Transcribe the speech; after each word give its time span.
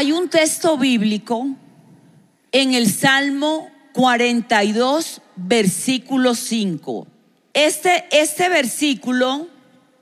Hay 0.00 0.12
un 0.12 0.30
texto 0.30 0.78
bíblico 0.78 1.46
en 2.52 2.72
el 2.72 2.90
Salmo 2.90 3.70
42, 3.92 5.20
versículo 5.36 6.34
5. 6.34 7.06
Este, 7.52 8.06
este 8.10 8.48
versículo, 8.48 9.48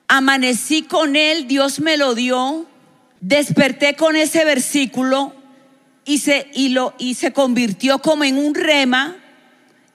amanecí 0.06 0.82
con 0.82 1.16
él, 1.16 1.48
Dios 1.48 1.80
me 1.80 1.96
lo 1.96 2.14
dio, 2.14 2.68
desperté 3.20 3.96
con 3.96 4.14
ese 4.14 4.44
versículo 4.44 5.34
y 6.04 6.18
se, 6.18 6.48
y 6.54 6.68
lo, 6.68 6.94
y 6.96 7.14
se 7.14 7.32
convirtió 7.32 7.98
como 7.98 8.22
en 8.22 8.38
un 8.38 8.54
rema, 8.54 9.16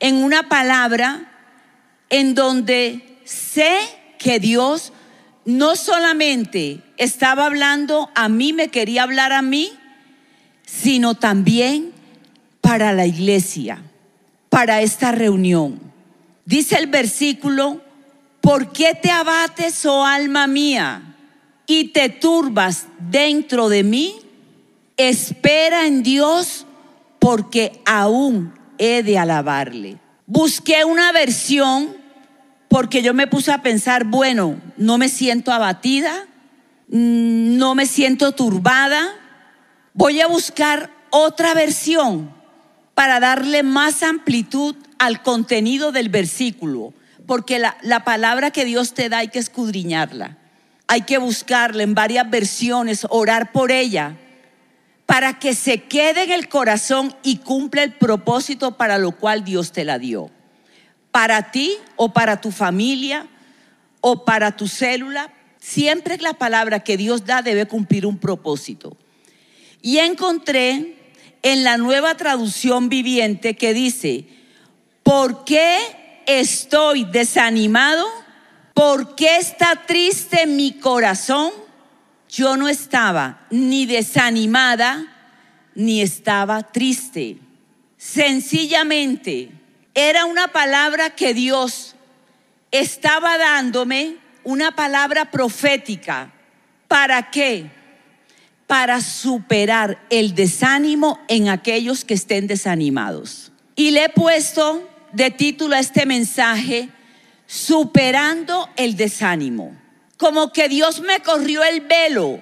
en 0.02 0.16
una 0.16 0.50
palabra, 0.50 1.32
en 2.10 2.36
donde 2.36 3.20
sé 3.24 3.74
que 4.20 4.42
Dios 4.42 4.92
no 5.46 5.78
solamente 5.78 6.82
estaba 6.98 7.46
hablando 7.46 8.10
a 8.16 8.28
mí, 8.28 8.52
me 8.52 8.68
quería 8.68 9.04
hablar 9.04 9.32
a 9.32 9.42
mí, 9.42 9.72
sino 10.66 11.16
también 11.16 11.92
para 12.62 12.94
la 12.94 13.06
iglesia, 13.06 13.82
para 14.50 14.82
esta 14.82 15.12
reunión. 15.12 15.80
Dice 16.46 16.78
el 16.78 16.88
versículo, 16.88 17.82
¿por 18.42 18.72
qué 18.72 18.98
te 19.00 19.12
abates, 19.12 19.86
oh 19.86 20.06
alma 20.06 20.48
mía, 20.48 21.16
y 21.66 21.90
te 21.90 22.10
turbas 22.10 22.88
dentro 23.10 23.70
de 23.70 23.84
mí? 23.84 24.16
Espera 24.98 25.88
en 25.88 26.04
Dios, 26.04 26.66
porque 27.20 27.82
aún 27.86 28.54
he 28.78 29.04
de 29.04 29.18
alabarle. 29.18 29.98
Busqué 30.26 30.84
una 30.86 31.12
versión 31.12 32.04
porque 32.68 33.04
yo 33.04 33.14
me 33.14 33.28
puse 33.28 33.52
a 33.52 33.62
pensar, 33.62 34.04
bueno, 34.04 34.60
no 34.78 34.98
me 34.98 35.08
siento 35.08 35.52
abatida, 35.52 36.26
mm, 36.88 37.58
no 37.58 37.76
me 37.76 37.86
siento 37.86 38.32
turbada, 38.32 39.14
voy 39.94 40.22
a 40.22 40.28
buscar 40.28 40.90
otra 41.10 41.54
versión 41.54 42.34
para 42.94 43.20
darle 43.20 43.64
más 43.64 44.04
amplitud 44.04 44.76
al 45.00 45.22
contenido 45.22 45.92
del 45.92 46.10
versículo, 46.10 46.94
porque 47.26 47.60
la, 47.60 47.78
la, 47.82 48.04
palabra 48.04 48.52
que 48.52 48.66
Dios 48.66 48.94
te 48.94 49.10
da 49.10 49.20
hay 49.20 49.30
que 49.30 49.40
escudriñarla, 49.40 50.38
hay 50.88 51.02
que 51.02 51.18
buscarla 51.18 51.84
en 51.84 51.96
varias 51.96 52.30
versiones, 52.30 53.08
orar 53.10 53.52
por 53.52 53.72
ella, 53.72 54.18
para 55.06 55.40
que 55.40 55.54
se 55.54 55.84
quede 55.84 56.24
en 56.24 56.32
el 56.32 56.50
corazón 56.50 57.16
y 57.24 57.38
cumpla 57.38 57.84
el 57.84 57.94
propósito 57.94 58.78
para 58.78 58.98
lo 58.98 59.12
cual 59.12 59.44
Dios 59.44 59.72
te 59.72 59.84
la 59.84 60.00
dio 60.00 60.32
para 61.14 61.52
ti 61.52 61.78
o 61.96 62.12
para 62.12 62.42
tu 62.42 62.50
familia 62.50 63.28
o 64.02 64.26
para 64.26 64.58
tu 64.58 64.68
célula. 64.68 65.32
Siempre 65.60 66.18
la 66.18 66.34
palabra 66.34 66.80
que 66.80 66.98
Dios 66.98 67.24
da 67.24 67.44
debe 67.44 67.68
cumplir 67.68 68.08
un 68.08 68.18
propósito. 68.18 68.98
Y 69.84 70.00
encontré 70.00 70.96
en 71.42 71.64
la 71.66 71.78
nueva 71.78 72.16
traducción 72.16 72.88
viviente 72.88 73.56
que 73.56 73.74
dice, 73.74 74.26
¿por 75.04 75.44
qué 75.44 75.78
estoy 76.26 77.04
desanimado? 77.04 78.08
¿Por 78.74 79.14
qué 79.16 79.36
está 79.36 79.86
triste 79.86 80.48
mi 80.48 80.72
corazón? 80.80 81.52
Yo 82.30 82.56
no 82.56 82.70
estaba 82.70 83.46
ni 83.52 83.86
desanimada 83.86 85.06
ni 85.76 86.02
estaba 86.02 86.64
triste. 86.64 87.38
Sencillamente 87.98 89.52
era 89.94 90.24
una 90.24 90.48
palabra 90.48 91.10
que 91.10 91.34
Dios 91.34 91.96
estaba 92.72 93.38
dándome, 93.38 94.16
una 94.46 94.72
palabra 94.78 95.30
profética. 95.30 96.32
¿Para 96.88 97.30
qué? 97.30 97.83
Para 98.74 99.02
superar 99.02 100.04
el 100.10 100.34
desánimo 100.34 101.20
en 101.28 101.48
aquellos 101.48 102.04
que 102.04 102.16
estén 102.16 102.48
desanimados. 102.48 103.52
Y 103.76 103.92
le 103.92 104.06
he 104.06 104.10
puesto 104.10 104.90
de 105.12 105.30
título 105.30 105.76
a 105.76 105.80
este 105.80 106.08
mensaje, 106.08 106.90
Superando 107.46 108.68
el 108.76 108.98
desánimo. 108.98 109.80
Como 110.18 110.52
que 110.52 110.70
Dios 110.70 111.02
me 111.02 111.20
corrió 111.20 111.64
el 111.64 111.82
velo 111.82 112.42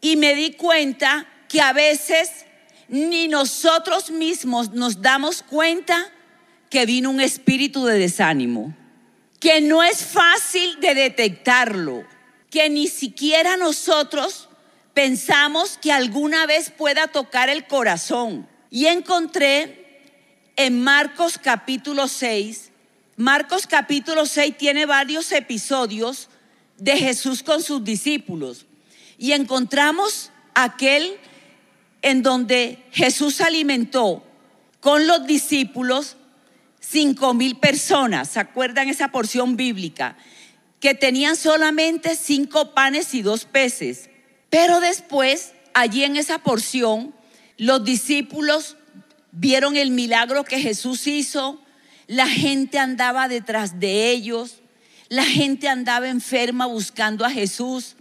y 0.00 0.14
me 0.14 0.36
di 0.36 0.52
cuenta 0.52 1.26
que 1.48 1.60
a 1.60 1.72
veces 1.72 2.46
ni 2.86 3.26
nosotros 3.26 4.12
mismos 4.12 4.70
nos 4.70 5.02
damos 5.02 5.42
cuenta 5.42 6.08
que 6.70 6.86
vino 6.86 7.10
un 7.10 7.20
espíritu 7.20 7.84
de 7.84 7.98
desánimo, 7.98 8.76
que 9.40 9.60
no 9.60 9.82
es 9.82 10.04
fácil 10.04 10.78
de 10.78 10.94
detectarlo, 10.94 12.04
que 12.48 12.70
ni 12.70 12.86
siquiera 12.86 13.56
nosotros 13.56 14.48
pensamos 14.94 15.78
que 15.80 15.92
alguna 15.92 16.46
vez 16.46 16.70
pueda 16.70 17.08
tocar 17.08 17.48
el 17.48 17.66
corazón. 17.66 18.48
Y 18.70 18.86
encontré 18.86 20.00
en 20.56 20.82
Marcos 20.82 21.38
capítulo 21.38 22.08
6, 22.08 22.70
Marcos 23.16 23.66
capítulo 23.66 24.26
6 24.26 24.56
tiene 24.56 24.86
varios 24.86 25.30
episodios 25.32 26.28
de 26.78 26.96
Jesús 26.96 27.42
con 27.42 27.62
sus 27.62 27.84
discípulos. 27.84 28.66
Y 29.18 29.32
encontramos 29.32 30.30
aquel 30.54 31.18
en 32.00 32.22
donde 32.22 32.82
Jesús 32.90 33.40
alimentó 33.40 34.24
con 34.80 35.06
los 35.06 35.26
discípulos 35.26 36.16
cinco 36.80 37.32
mil 37.32 37.56
personas, 37.56 38.30
¿se 38.30 38.40
acuerdan 38.40 38.88
esa 38.88 39.08
porción 39.08 39.56
bíblica? 39.56 40.16
Que 40.80 40.94
tenían 40.94 41.36
solamente 41.36 42.16
cinco 42.16 42.74
panes 42.74 43.14
y 43.14 43.22
dos 43.22 43.44
peces. 43.44 44.10
Pero 44.52 44.80
después, 44.80 45.54
allí 45.72 46.04
en 46.04 46.16
esa 46.16 46.40
porción, 46.40 47.14
los 47.56 47.84
discípulos 47.84 48.76
vieron 49.30 49.78
el 49.78 49.92
milagro 49.92 50.44
que 50.44 50.60
Jesús 50.60 51.06
hizo, 51.06 51.58
la 52.06 52.26
gente 52.26 52.78
andaba 52.78 53.28
detrás 53.28 53.80
de 53.80 54.10
ellos, 54.10 54.58
la 55.08 55.24
gente 55.24 55.70
andaba 55.70 56.10
enferma 56.10 56.66
buscando 56.66 57.24
a 57.24 57.30
Jesús, 57.30 57.96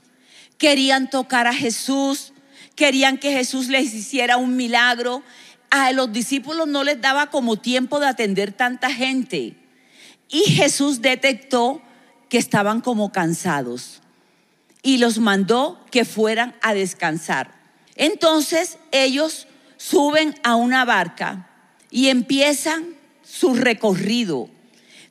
querían 0.57 1.09
tocar 1.09 1.47
a 1.47 1.53
Jesús, 1.53 2.33
querían 2.75 3.17
que 3.17 3.31
Jesús 3.31 3.69
les 3.69 3.93
hiciera 3.93 4.35
un 4.35 4.57
milagro, 4.57 5.23
a 5.69 5.93
los 5.93 6.11
discípulos 6.11 6.67
no 6.67 6.83
les 6.83 6.99
daba 6.99 7.29
como 7.29 7.55
tiempo 7.55 8.01
de 8.01 8.07
atender 8.07 8.51
tanta 8.51 8.91
gente. 8.91 9.55
Y 10.27 10.41
Jesús 10.51 11.01
detectó 11.01 11.81
que 12.27 12.37
estaban 12.37 12.81
como 12.81 13.13
cansados 13.13 14.00
y 14.83 14.97
los 14.97 15.19
mandó 15.19 15.83
que 15.91 16.05
fueran 16.05 16.55
a 16.61 16.73
descansar. 16.73 17.53
Entonces 17.95 18.77
ellos 18.91 19.47
suben 19.77 20.35
a 20.43 20.55
una 20.55 20.85
barca 20.85 21.49
y 21.89 22.07
empiezan 22.07 22.95
su 23.23 23.53
recorrido. 23.53 24.49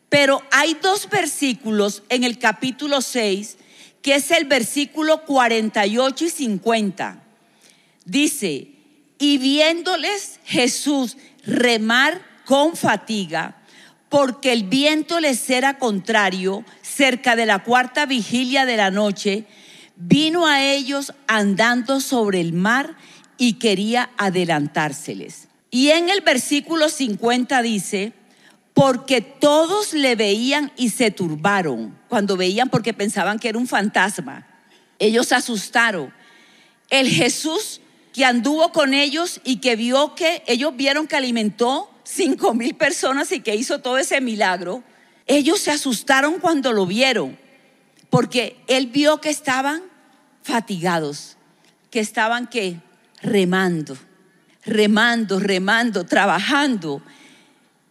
Pero 0.09 0.43
hay 0.51 0.77
dos 0.83 1.09
versículos 1.09 2.03
en 2.09 2.25
el 2.25 2.39
capítulo 2.39 3.01
6, 3.01 3.59
que 4.03 4.17
es 4.17 4.31
el 4.31 4.47
versículo 4.47 5.25
48 5.25 6.25
y 6.25 6.31
50. 6.31 7.23
Dice, 8.05 8.69
y 9.19 9.39
viéndoles 9.39 10.41
Jesús 10.45 11.17
remar 11.45 12.21
con 12.45 12.77
fatiga, 12.77 13.57
porque 14.09 14.53
el 14.53 14.65
viento 14.65 15.21
les 15.21 15.49
era 15.49 15.79
contrario, 15.79 16.65
cerca 16.83 17.37
de 17.37 17.47
la 17.47 17.63
cuarta 17.63 18.07
vigilia 18.07 18.67
de 18.67 18.77
la 18.77 18.91
noche, 18.91 19.45
vino 20.01 20.47
a 20.47 20.65
ellos 20.65 21.13
andando 21.27 22.01
sobre 22.01 22.41
el 22.41 22.53
mar 22.53 22.97
y 23.37 23.55
quería 23.55 24.11
adelantárseles. 24.17 25.49
Y 25.71 25.91
en 25.91 26.09
el 26.09 26.23
versículo 26.23 26.89
50 26.89 27.63
dice, 27.63 28.13
porque 28.73 29.21
todos 29.21 29.93
le 29.93 30.17
veían 30.17 30.73
y 30.77 30.91
se 30.91 31.11
turbaron, 31.11 31.99
cuando 32.09 32.37
veían 32.37 32.71
porque 32.71 32.95
pensaban 32.95 33.39
que 33.39 33.51
era 33.51 33.59
un 33.59 33.69
fantasma. 33.69 34.47
Ellos 34.99 35.29
se 35.29 35.35
asustaron. 35.35 36.13
El 36.89 37.09
Jesús 37.09 37.81
que 38.13 38.25
anduvo 38.25 38.73
con 38.73 38.95
ellos 38.95 39.41
y 39.45 39.57
que 39.57 39.77
vio 39.77 40.15
que 40.15 40.43
ellos 40.47 40.75
vieron 40.75 41.07
que 41.07 41.17
alimentó 41.17 41.91
cinco 42.03 42.55
mil 42.55 42.75
personas 42.75 43.31
y 43.33 43.41
que 43.41 43.55
hizo 43.55 43.81
todo 43.81 43.99
ese 43.99 44.21
milagro, 44.21 44.83
ellos 45.27 45.61
se 45.61 45.71
asustaron 45.71 46.41
cuando 46.41 46.73
lo 46.73 46.87
vieron, 46.87 47.39
porque 48.09 48.57
él 48.67 48.89
vio 48.89 49.21
que 49.21 49.31
estaban 49.31 49.90
fatigados, 50.43 51.37
que 51.91 52.01
estaban 52.01 52.47
que 52.47 52.77
remando, 53.23 53.97
remando, 54.65 55.41
remando, 55.41 56.05
trabajando. 56.05 57.03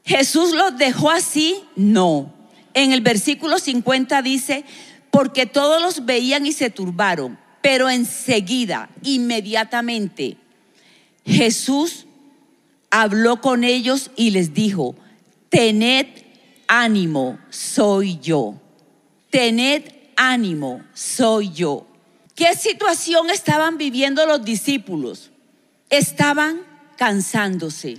Jesús 0.06 0.54
los 0.54 0.78
dejó 0.78 1.12
así, 1.12 1.64
no. 1.76 2.34
En 2.74 2.92
el 2.94 3.02
versículo 3.02 3.60
50 3.60 4.22
dice, 4.22 4.64
porque 5.12 5.46
todos 5.46 5.82
los 5.82 6.06
veían 6.06 6.46
y 6.46 6.52
se 6.52 6.70
turbaron 6.70 7.38
pero 7.62 7.90
enseguida, 7.90 8.90
inmediatamente, 9.04 10.38
Jesús 11.26 12.06
habló 12.90 13.42
con 13.42 13.64
ellos 13.64 14.12
y 14.16 14.32
les 14.32 14.54
dijo, 14.54 14.96
tened 15.50 16.08
ánimo, 16.68 17.38
soy 17.50 18.18
yo. 18.20 18.56
Tened 19.30 19.84
ánimo, 20.16 20.82
soy 20.94 21.52
yo. 21.52 21.86
¿Qué 22.40 22.56
situación 22.56 23.30
estaban 23.30 23.78
viviendo 23.78 24.26
los 24.26 24.44
discípulos? 24.44 25.30
estaban 25.90 26.62
cansándose, 26.98 27.98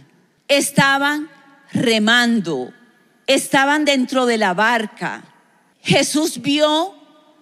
estaban 0.49 1.29
remando, 1.73 2.73
estaban 3.27 3.85
dentro 3.85 4.27
de 4.27 4.39
la 4.39 4.55
barca. 4.55 5.25
Jesús 5.83 6.41
vio 6.41 6.95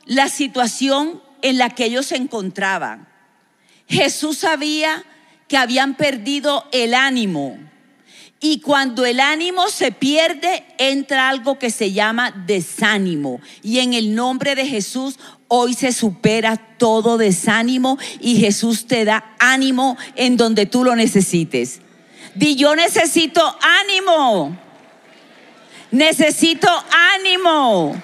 la 0.06 0.28
situación 0.28 1.22
en 1.42 1.58
la 1.58 1.70
que 1.70 1.86
ellos 1.86 2.06
se 2.06 2.16
encontraban. 2.16 3.08
Jesús 3.86 4.38
sabía 4.38 5.04
que 5.48 5.56
habían 5.56 5.96
perdido 5.96 6.66
el 6.72 6.94
ánimo. 6.94 7.58
Y 8.40 8.60
cuando 8.60 9.04
el 9.04 9.18
ánimo 9.18 9.68
se 9.68 9.90
pierde, 9.90 10.64
entra 10.78 11.28
algo 11.28 11.58
que 11.58 11.70
se 11.70 11.92
llama 11.92 12.30
desánimo. 12.46 13.40
Y 13.62 13.80
en 13.80 13.94
el 13.94 14.14
nombre 14.14 14.54
de 14.54 14.64
Jesús, 14.64 15.18
hoy 15.48 15.74
se 15.74 15.92
supera 15.92 16.56
todo 16.56 17.18
desánimo 17.18 17.98
y 18.20 18.36
Jesús 18.36 18.86
te 18.86 19.04
da 19.04 19.34
ánimo 19.38 19.96
en 20.14 20.36
donde 20.36 20.66
tú 20.66 20.84
lo 20.84 20.94
necesites. 20.94 21.80
Di, 22.34 22.54
yo 22.54 22.76
necesito 22.76 23.58
ánimo. 23.60 24.56
Necesito 25.90 26.68
ánimo. 27.14 28.00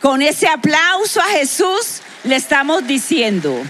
Con 0.00 0.20
ese 0.20 0.48
aplauso 0.48 1.20
a 1.20 1.26
Jesús 1.26 2.02
le 2.24 2.36
estamos 2.36 2.86
diciendo. 2.86 3.62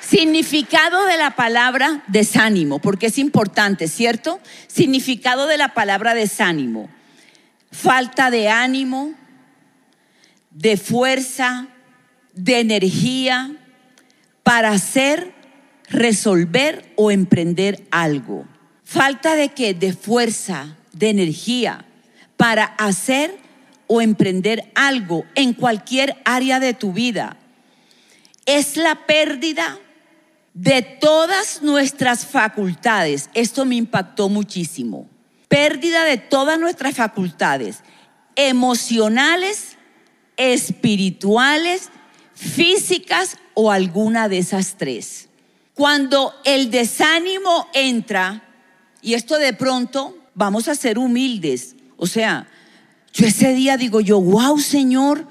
Significado 0.00 1.04
de 1.04 1.16
la 1.16 1.36
palabra 1.36 2.02
desánimo, 2.08 2.80
porque 2.80 3.06
es 3.06 3.18
importante, 3.18 3.86
¿cierto? 3.86 4.40
Significado 4.66 5.46
de 5.46 5.56
la 5.56 5.72
palabra 5.72 6.14
desánimo. 6.14 6.88
Falta 7.70 8.32
de 8.32 8.48
ánimo, 8.48 9.14
de 10.50 10.76
fuerza, 10.76 11.68
de 12.34 12.60
energía 12.60 13.56
para 14.42 14.70
hacer, 14.70 15.32
resolver 15.88 16.92
o 16.96 17.10
emprender 17.10 17.86
algo. 17.90 18.46
Falta 18.84 19.36
de 19.36 19.50
qué? 19.50 19.74
De 19.74 19.92
fuerza, 19.92 20.76
de 20.92 21.10
energía 21.10 21.84
para 22.36 22.64
hacer 22.64 23.36
o 23.86 24.00
emprender 24.00 24.70
algo 24.74 25.26
en 25.34 25.52
cualquier 25.52 26.16
área 26.24 26.58
de 26.58 26.74
tu 26.74 26.92
vida. 26.92 27.36
Es 28.46 28.76
la 28.76 29.06
pérdida 29.06 29.78
de 30.54 30.82
todas 30.82 31.62
nuestras 31.62 32.24
facultades. 32.24 33.30
Esto 33.34 33.64
me 33.64 33.76
impactó 33.76 34.28
muchísimo. 34.28 35.08
Pérdida 35.48 36.04
de 36.04 36.16
todas 36.16 36.58
nuestras 36.58 36.96
facultades 36.96 37.82
emocionales, 38.36 39.76
espirituales, 40.40 41.90
físicas 42.34 43.36
o 43.52 43.70
alguna 43.70 44.30
de 44.30 44.38
esas 44.38 44.78
tres. 44.78 45.28
Cuando 45.74 46.34
el 46.44 46.70
desánimo 46.70 47.68
entra, 47.74 48.42
y 49.02 49.12
esto 49.12 49.38
de 49.38 49.52
pronto 49.52 50.16
vamos 50.34 50.66
a 50.68 50.74
ser 50.74 50.98
humildes, 50.98 51.76
o 51.98 52.06
sea, 52.06 52.48
yo 53.12 53.26
ese 53.26 53.52
día 53.52 53.76
digo 53.76 54.00
yo, 54.00 54.18
wow 54.18 54.58
Señor, 54.58 55.28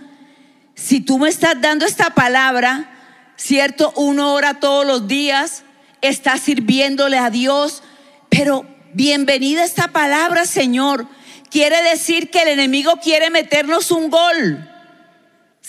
si 0.76 1.02
tú 1.02 1.18
me 1.18 1.30
estás 1.30 1.60
dando 1.60 1.88
esta 1.88 2.12
palabra, 2.12 3.34
¿cierto? 3.36 3.92
Uno 3.96 4.34
ora 4.34 4.60
todos 4.60 4.86
los 4.86 5.08
días, 5.08 5.64
está 6.02 6.38
sirviéndole 6.38 7.18
a 7.18 7.32
Dios, 7.32 7.82
pero 8.30 8.64
bienvenida 8.94 9.64
esta 9.64 9.88
palabra, 9.88 10.46
Señor. 10.46 11.08
Quiere 11.50 11.82
decir 11.82 12.30
que 12.30 12.44
el 12.44 12.50
enemigo 12.50 13.00
quiere 13.02 13.32
meternos 13.32 13.90
un 13.90 14.12
gol, 14.12 14.70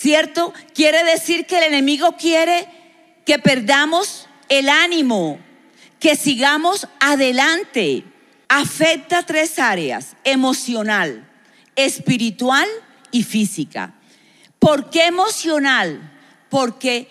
¿cierto? 0.00 0.54
Quiere 0.74 1.04
decir 1.04 1.44
que 1.44 1.58
el 1.58 1.64
enemigo 1.64 2.16
quiere 2.16 2.66
que 3.26 3.38
perdamos 3.38 4.28
el 4.48 4.70
ánimo, 4.70 5.38
que 5.98 6.16
sigamos 6.16 6.88
adelante. 7.00 8.04
Afecta 8.48 9.24
tres 9.24 9.58
áreas, 9.58 10.16
emocional, 10.24 11.28
espiritual 11.76 12.66
y 13.10 13.24
física. 13.24 13.94
¿Por 14.58 14.88
qué 14.88 15.06
emocional? 15.06 16.10
Porque 16.48 17.08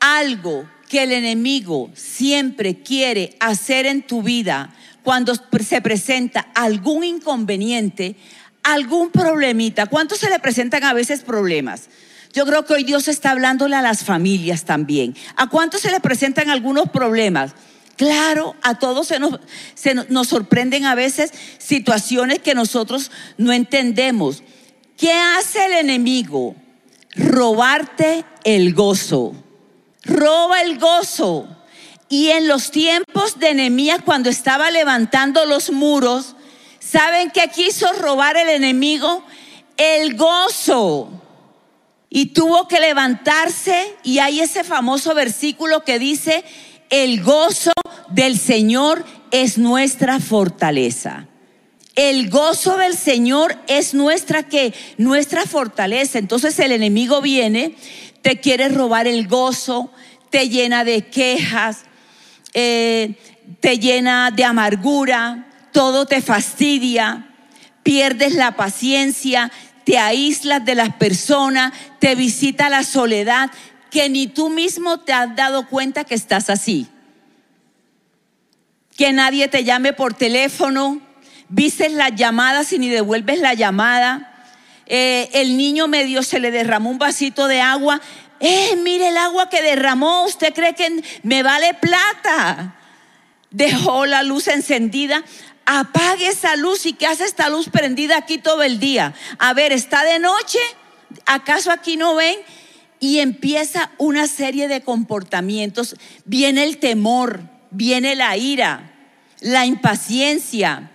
algo 0.00 0.68
que 0.88 1.02
el 1.02 1.12
enemigo 1.12 1.90
siempre 1.94 2.82
quiere 2.82 3.36
hacer 3.40 3.84
en 3.84 4.02
tu 4.02 4.22
vida 4.22 4.74
cuando 5.02 5.34
se 5.34 5.82
presenta 5.82 6.48
algún 6.54 7.04
inconveniente, 7.04 8.16
algún 8.62 9.10
problemita. 9.10 9.86
¿Cuántos 9.86 10.18
se 10.18 10.30
le 10.30 10.38
presentan 10.38 10.84
a 10.84 10.94
veces 10.94 11.22
problemas? 11.22 11.88
Yo 12.32 12.46
creo 12.46 12.64
que 12.64 12.74
hoy 12.74 12.84
Dios 12.84 13.08
está 13.08 13.30
hablándole 13.30 13.76
a 13.76 13.82
las 13.82 14.04
familias 14.04 14.64
también. 14.64 15.14
¿A 15.36 15.48
cuántos 15.48 15.82
se 15.82 15.90
le 15.90 16.00
presentan 16.00 16.50
algunos 16.50 16.88
problemas? 16.90 17.52
Claro, 17.96 18.56
a 18.62 18.78
todos 18.78 19.08
se 19.08 19.18
nos, 19.18 19.38
se 19.74 19.94
nos 19.94 20.28
sorprenden 20.28 20.86
a 20.86 20.94
veces 20.94 21.32
situaciones 21.58 22.38
que 22.38 22.54
nosotros 22.54 23.10
no 23.36 23.52
entendemos. 23.52 24.42
¿Qué 24.96 25.12
hace 25.12 25.66
el 25.66 25.72
enemigo? 25.72 26.56
Robarte 27.14 28.24
el 28.44 28.72
gozo 28.72 29.34
roba 30.04 30.62
el 30.62 30.78
gozo. 30.78 31.48
Y 32.08 32.28
en 32.28 32.46
los 32.46 32.70
tiempos 32.70 33.38
de 33.38 33.54
Nehemías, 33.54 34.00
cuando 34.04 34.28
estaba 34.28 34.70
levantando 34.70 35.46
los 35.46 35.70
muros, 35.70 36.36
¿saben 36.78 37.30
qué 37.30 37.48
quiso 37.48 37.90
robar 37.94 38.36
el 38.36 38.50
enemigo? 38.50 39.24
El 39.76 40.16
gozo. 40.16 41.21
Y 42.14 42.26
tuvo 42.26 42.68
que 42.68 42.78
levantarse, 42.78 43.96
y 44.02 44.18
hay 44.18 44.40
ese 44.40 44.64
famoso 44.64 45.14
versículo 45.14 45.82
que 45.82 45.98
dice, 45.98 46.44
el 46.90 47.22
gozo 47.22 47.72
del 48.10 48.38
Señor 48.38 49.02
es 49.30 49.56
nuestra 49.56 50.20
fortaleza. 50.20 51.26
El 51.94 52.28
gozo 52.28 52.76
del 52.76 52.98
Señor 52.98 53.56
es 53.66 53.94
nuestra 53.94 54.42
que 54.42 54.74
nuestra 54.98 55.46
fortaleza. 55.46 56.18
Entonces 56.18 56.58
el 56.58 56.72
enemigo 56.72 57.22
viene 57.22 57.76
te 58.20 58.40
quiere 58.40 58.68
robar 58.68 59.06
el 59.06 59.26
gozo, 59.26 59.90
te 60.28 60.50
llena 60.50 60.84
de 60.84 61.06
quejas, 61.06 61.78
eh, 62.52 63.14
te 63.60 63.78
llena 63.78 64.30
de 64.30 64.44
amargura, 64.44 65.48
todo 65.72 66.04
te 66.04 66.20
fastidia, 66.20 67.34
pierdes 67.82 68.34
la 68.34 68.54
paciencia, 68.54 69.50
te 69.84 69.98
aíslas 69.98 70.64
de 70.64 70.74
las 70.74 70.94
personas, 70.94 71.72
te 71.98 72.14
visita 72.14 72.68
la 72.68 72.82
soledad, 72.82 73.50
que 73.90 74.08
ni 74.08 74.26
tú 74.26 74.48
mismo 74.48 75.00
te 75.00 75.12
has 75.12 75.34
dado 75.36 75.68
cuenta 75.68 76.04
que 76.04 76.14
estás 76.14 76.50
así. 76.50 76.88
Que 78.96 79.12
nadie 79.12 79.48
te 79.48 79.64
llame 79.64 79.92
por 79.92 80.14
teléfono, 80.14 81.00
vistes 81.48 81.92
las 81.92 82.14
llamadas 82.14 82.72
y 82.72 82.78
ni 82.78 82.88
devuelves 82.88 83.40
la 83.40 83.54
llamada 83.54 84.28
eh, 84.94 85.30
el 85.32 85.56
niño 85.56 85.88
medio 85.88 86.22
se 86.22 86.40
le 86.40 86.50
derramó 86.50 86.90
un 86.90 86.98
vasito 86.98 87.46
de 87.46 87.62
agua. 87.62 88.00
Eh, 88.40 88.76
mire 88.82 89.08
el 89.08 89.16
agua 89.16 89.48
que 89.48 89.62
derramó, 89.62 90.24
¿usted 90.24 90.52
cree 90.52 90.74
que 90.74 91.02
me 91.22 91.42
vale 91.42 91.74
plata? 91.74 92.76
Dejó 93.50 94.04
la 94.04 94.22
luz 94.22 94.48
encendida. 94.48 95.22
Apague 95.64 96.26
esa 96.26 96.56
luz 96.56 96.86
y 96.86 96.92
que 96.92 97.06
hace 97.06 97.24
esta 97.24 97.48
luz 97.48 97.68
prendida 97.68 98.16
aquí 98.16 98.38
todo 98.38 98.62
el 98.62 98.80
día. 98.80 99.14
A 99.38 99.54
ver, 99.54 99.72
está 99.72 100.04
de 100.04 100.18
noche, 100.18 100.58
¿acaso 101.26 101.70
aquí 101.70 101.96
no 101.96 102.14
ven? 102.14 102.38
Y 103.00 103.18
empieza 103.18 103.90
una 103.98 104.26
serie 104.26 104.68
de 104.68 104.82
comportamientos. 104.82 105.96
Viene 106.24 106.64
el 106.64 106.78
temor, 106.78 107.42
viene 107.70 108.14
la 108.14 108.36
ira, 108.36 108.92
la 109.40 109.66
impaciencia, 109.66 110.90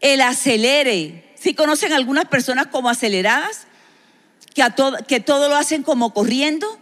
el 0.00 0.20
acelere, 0.20 1.22
¿Sí 1.42 1.54
conocen 1.54 1.92
algunas 1.92 2.26
personas 2.26 2.68
como 2.68 2.88
aceleradas? 2.88 3.66
Que, 4.54 4.62
a 4.62 4.70
todo, 4.70 4.96
que 5.08 5.18
todo 5.18 5.48
lo 5.48 5.56
hacen 5.56 5.82
como 5.82 6.14
corriendo. 6.14 6.78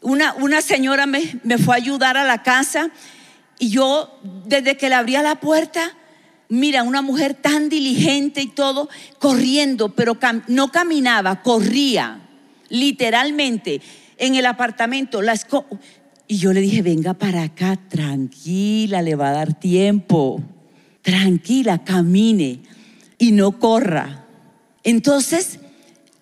Una, 0.00 0.32
una 0.32 0.62
señora 0.62 1.04
me, 1.04 1.38
me 1.42 1.58
fue 1.58 1.74
a 1.74 1.76
ayudar 1.76 2.16
a 2.16 2.24
la 2.24 2.42
casa 2.42 2.88
y 3.58 3.68
yo 3.68 4.18
desde 4.22 4.78
que 4.78 4.88
le 4.88 4.94
abría 4.94 5.20
la 5.20 5.40
puerta, 5.40 5.94
mira, 6.48 6.82
una 6.82 7.02
mujer 7.02 7.34
tan 7.34 7.68
diligente 7.68 8.42
y 8.42 8.48
todo, 8.48 8.88
corriendo, 9.18 9.94
pero 9.94 10.18
no 10.48 10.70
caminaba, 10.70 11.42
corría, 11.42 12.20
literalmente, 12.68 13.80
en 14.18 14.34
el 14.34 14.46
apartamento. 14.46 15.22
La 15.22 15.34
y 16.28 16.38
yo 16.38 16.52
le 16.52 16.60
dije, 16.60 16.82
venga 16.82 17.14
para 17.14 17.44
acá, 17.44 17.78
tranquila, 17.88 19.02
le 19.02 19.14
va 19.14 19.28
a 19.28 19.32
dar 19.32 19.54
tiempo, 19.54 20.42
tranquila, 21.02 21.84
camine 21.84 22.60
y 23.18 23.32
no 23.32 23.60
corra. 23.60 24.24
Entonces, 24.82 25.60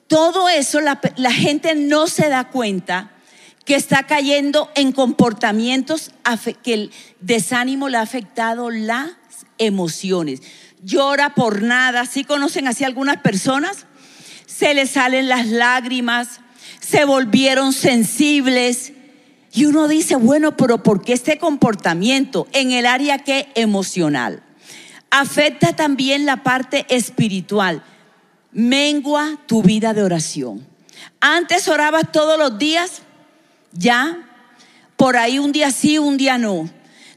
todo 0.06 0.48
eso 0.48 0.80
la, 0.80 0.98
gente 1.32 1.74
no 1.74 2.06
se 2.06 2.28
da 2.28 2.50
cuenta 2.50 3.12
que 3.64 3.76
está 3.76 4.02
cayendo 4.02 4.70
en 4.74 4.92
comportamientos 4.92 6.10
que 6.62 6.74
el 6.74 6.90
desánimo 7.20 7.88
le 7.88 7.96
ha 7.96 8.02
afectado 8.02 8.68
las 8.68 9.08
emociones. 9.58 10.42
Llora 10.82 11.34
por 11.34 11.62
nada. 11.62 12.06
¿Sí 12.06 12.24
conocen 12.24 12.68
así 12.68 12.84
algunas 12.84 13.18
personas? 13.18 13.86
Se 14.46 14.74
les 14.74 14.90
salen 14.90 15.28
las 15.28 15.46
lágrimas, 15.48 16.40
se 16.80 17.04
volvieron 17.04 17.72
sensibles, 17.72 18.92
Y 19.56 19.66
uno 19.66 19.86
dice, 19.86 20.16
bueno, 20.16 20.56
pero 20.56 20.82
¿por 20.82 21.02
qué 21.04 21.12
este 21.12 21.38
comportamiento 21.38 22.48
en 22.52 22.72
el 22.72 22.86
área 22.86 23.18
que 23.18 23.48
emocional? 23.54 24.42
Afecta 25.10 25.76
también 25.76 26.26
la 26.26 26.42
parte 26.42 26.86
espiritual. 26.88 27.84
Mengua 28.50 29.38
tu 29.46 29.62
vida 29.62 29.94
de 29.94 30.02
oración. 30.02 30.66
Antes 31.20 31.68
orabas 31.68 32.10
todos 32.10 32.36
los 32.36 32.58
días, 32.58 33.02
ya, 33.70 34.28
por 34.96 35.16
ahí 35.16 35.38
un 35.38 35.52
día 35.52 35.70
sí, 35.70 35.98
un 35.98 36.16
día 36.16 36.36
no. 36.36 36.68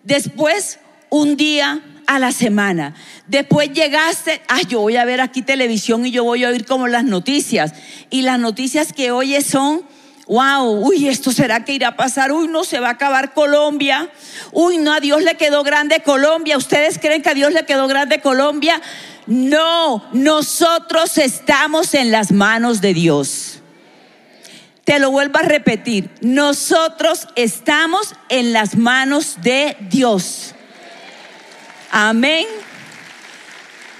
Después, 0.04 0.78
un 1.10 1.38
día 1.38 1.82
a 2.08 2.20
la 2.20 2.32
semana. 2.32 2.96
Después 3.28 3.72
llegaste, 3.72 4.42
ah, 4.48 4.62
yo 4.68 4.80
voy 4.80 4.96
a 4.98 5.06
ver 5.06 5.22
aquí 5.22 5.42
televisión 5.42 6.06
y 6.06 6.12
yo 6.12 6.24
voy 6.24 6.44
a 6.44 6.50
oír 6.50 6.66
como 6.66 6.88
las 6.88 7.04
noticias. 7.04 7.74
Y 8.10 8.24
las 8.24 8.40
noticias 8.40 8.94
que 8.94 9.12
oyes 9.12 9.46
son, 9.46 9.84
wow, 10.26 10.88
uy, 10.88 11.08
esto 11.08 11.32
será 11.32 11.64
que 11.64 11.74
irá 11.74 11.90
a 11.90 11.96
pasar, 11.96 12.32
uy, 12.32 12.48
no 12.48 12.64
se 12.64 12.80
va 12.80 12.88
a 12.88 12.92
acabar 12.92 13.34
Colombia, 13.34 14.10
uy, 14.52 14.78
no, 14.78 14.94
a 14.94 15.00
Dios 15.00 15.22
le 15.24 15.36
quedó 15.36 15.64
grande 15.64 16.00
Colombia. 16.00 16.58
¿Ustedes 16.58 16.98
creen 16.98 17.22
que 17.22 17.30
a 17.30 17.34
Dios 17.34 17.54
le 17.54 17.66
quedó 17.66 17.88
grande 17.88 18.22
Colombia? 18.22 18.82
No, 19.26 20.06
nosotros 20.14 21.18
estamos 21.18 21.94
en 21.94 22.12
las 22.12 22.32
manos 22.32 22.80
de 22.80 22.94
Dios. 22.94 23.60
Te 24.86 25.00
lo 25.00 25.12
vuelvo 25.12 25.40
a 25.40 25.42
repetir, 25.42 26.10
nosotros 26.22 27.28
estamos 27.36 28.14
en 28.30 28.54
las 28.54 28.78
manos 28.78 29.36
de 29.42 29.76
Dios. 29.90 30.56
Amén. 31.92 32.46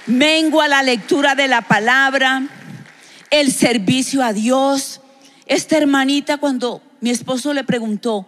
Mengua 0.06 0.68
la 0.68 0.82
lectura 0.82 1.34
de 1.34 1.48
la 1.48 1.62
palabra, 1.62 2.46
el 3.30 3.52
servicio 3.52 4.22
a 4.22 4.32
Dios. 4.32 5.00
Esta 5.46 5.76
hermanita 5.76 6.38
cuando 6.38 6.82
mi 7.00 7.10
esposo 7.10 7.52
le 7.52 7.64
preguntó, 7.64 8.26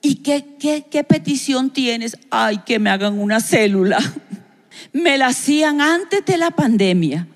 ¿y 0.00 0.16
qué, 0.16 0.44
qué, 0.58 0.86
qué 0.90 1.04
petición 1.04 1.70
tienes? 1.70 2.16
Ay, 2.30 2.58
que 2.58 2.78
me 2.78 2.90
hagan 2.90 3.18
una 3.18 3.40
célula. 3.40 3.98
Me 4.92 5.18
la 5.18 5.26
hacían 5.26 5.80
antes 5.80 6.24
de 6.24 6.36
la 6.36 6.52
pandemia. 6.52 7.26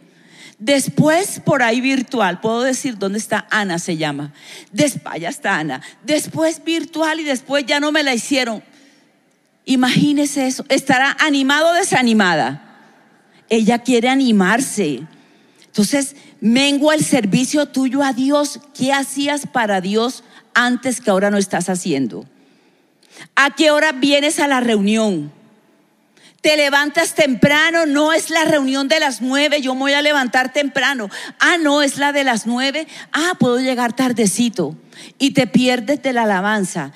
Después 0.59 1.40
por 1.45 1.61
ahí 1.61 1.81
virtual, 1.81 2.40
puedo 2.40 2.62
decir 2.62 2.97
dónde 2.97 3.19
está 3.19 3.49
Ana, 3.50 3.81
se 3.81 3.97
llama. 3.97 4.33
Después, 4.71 5.23
está 5.25 5.59
Ana. 5.59 5.83
Después 6.04 6.62
virtual 6.62 7.19
y 7.19 7.25
después 7.25 7.66
ya 7.66 7.81
no 7.81 7.90
me 7.90 8.04
la 8.04 8.14
hicieron. 8.14 8.62
Imagínese 9.64 10.47
eso. 10.47 10.64
¿Estará 10.69 11.16
animado 11.21 11.71
o 11.71 11.75
desanimada? 11.75 12.62
Ella 13.49 13.78
quiere 13.78 14.09
animarse. 14.09 15.02
Entonces, 15.66 16.16
mengua 16.40 16.95
el 16.95 17.04
servicio 17.04 17.66
tuyo 17.66 18.02
a 18.02 18.12
Dios. 18.12 18.61
¿Qué 18.75 18.92
hacías 18.92 19.47
para 19.47 19.81
Dios 19.81 20.25
antes 20.54 21.00
que 21.00 21.11
ahora 21.11 21.31
no 21.31 21.38
estás 21.38 21.69
haciendo? 21.69 22.26
¿A 23.37 23.50
qué 23.50 23.71
hora 23.71 23.92
vienes 23.92 24.38
a 24.40 24.49
la 24.49 24.61
reunión? 24.61 25.33
Te 26.40 26.57
levantas 26.57 27.14
temprano, 27.14 27.87
no 27.87 28.12
es 28.12 28.28
la 28.28 28.45
reunión 28.45 28.88
de 28.88 28.99
las 28.99 29.23
nueve, 29.23 29.61
yo 29.61 29.75
me 29.75 29.81
voy 29.83 29.92
a 29.92 30.02
levantar 30.02 30.52
temprano. 30.52 31.09
Ah, 31.38 31.57
no, 31.57 31.83
es 31.83 31.99
la 31.99 32.12
de 32.12 32.25
las 32.25 32.49
nueve. 32.49 32.88
Ah, 33.12 33.35
puedo 33.38 33.61
llegar 33.61 33.92
tardecito. 33.92 34.76
Y 35.21 35.31
te 35.31 35.47
pierdes 35.47 36.02
de 36.02 36.12
la 36.12 36.25
alabanza. 36.25 36.92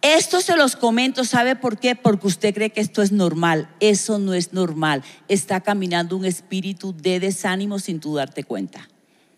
Esto 0.00 0.40
se 0.40 0.56
los 0.56 0.76
comento, 0.76 1.24
¿sabe 1.24 1.56
por 1.56 1.78
qué? 1.78 1.96
Porque 1.96 2.28
usted 2.28 2.54
cree 2.54 2.70
que 2.70 2.80
esto 2.80 3.02
es 3.02 3.10
normal. 3.10 3.68
Eso 3.80 4.18
no 4.18 4.32
es 4.32 4.52
normal. 4.52 5.02
Está 5.26 5.60
caminando 5.60 6.16
un 6.16 6.24
espíritu 6.24 6.94
de 6.96 7.18
desánimo 7.18 7.80
sin 7.80 7.98
tú 7.98 8.14
darte 8.14 8.44
cuenta. 8.44 8.88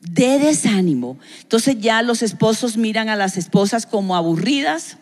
De 0.01 0.39
desánimo. 0.39 1.19
Entonces 1.41 1.77
ya 1.81 2.03
los 2.03 2.23
esposos 2.23 2.77
miran 2.77 3.09
a 3.09 3.17
las 3.17 3.39
esposas 3.39 3.87
como 3.87 4.17
aburridas, 4.17 4.99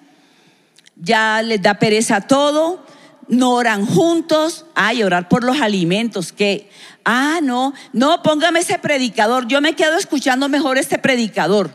ya 0.96 1.42
les 1.42 1.60
da 1.62 1.74
pereza 1.74 2.20
todo, 2.20 2.84
no 3.28 3.52
oran 3.52 3.84
juntos. 3.84 4.64
Ay, 4.74 5.02
orar 5.02 5.28
por 5.28 5.42
los 5.42 5.60
alimentos, 5.60 6.32
que, 6.32 6.70
ah, 7.04 7.40
no, 7.42 7.74
no, 7.92 8.22
póngame 8.22 8.60
ese 8.60 8.78
predicador. 8.78 9.48
Yo 9.48 9.60
me 9.60 9.74
quedo 9.74 9.98
escuchando 9.98 10.48
mejor 10.48 10.78
este 10.78 10.98
predicador. 10.98 11.70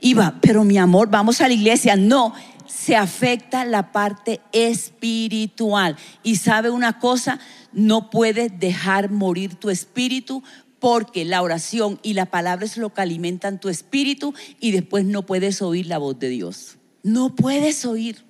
Iba, 0.00 0.36
pero 0.40 0.62
mi 0.62 0.78
amor, 0.78 1.08
vamos 1.08 1.40
a 1.40 1.48
la 1.48 1.54
iglesia. 1.54 1.96
No, 1.96 2.34
se 2.68 2.96
afecta 2.96 3.64
la 3.64 3.92
parte 3.92 4.40
espiritual. 4.52 5.96
Y 6.22 6.36
sabe 6.36 6.70
una 6.70 6.98
cosa, 6.98 7.40
no 7.72 8.10
puedes 8.10 8.58
dejar 8.60 9.10
morir 9.10 9.54
tu 9.54 9.70
espíritu 9.70 10.42
porque 10.78 11.24
la 11.24 11.42
oración 11.42 11.98
y 12.02 12.14
la 12.14 12.26
palabra 12.26 12.64
es 12.64 12.76
lo 12.76 12.94
que 12.94 13.00
alimentan 13.00 13.58
tu 13.58 13.68
espíritu 13.68 14.34
y 14.60 14.70
después 14.70 15.04
no 15.04 15.26
puedes 15.26 15.60
oír 15.62 15.86
la 15.86 15.98
voz 15.98 16.18
de 16.18 16.28
Dios. 16.28 16.76
No 17.02 17.34
puedes 17.34 17.84
oír. 17.84 18.24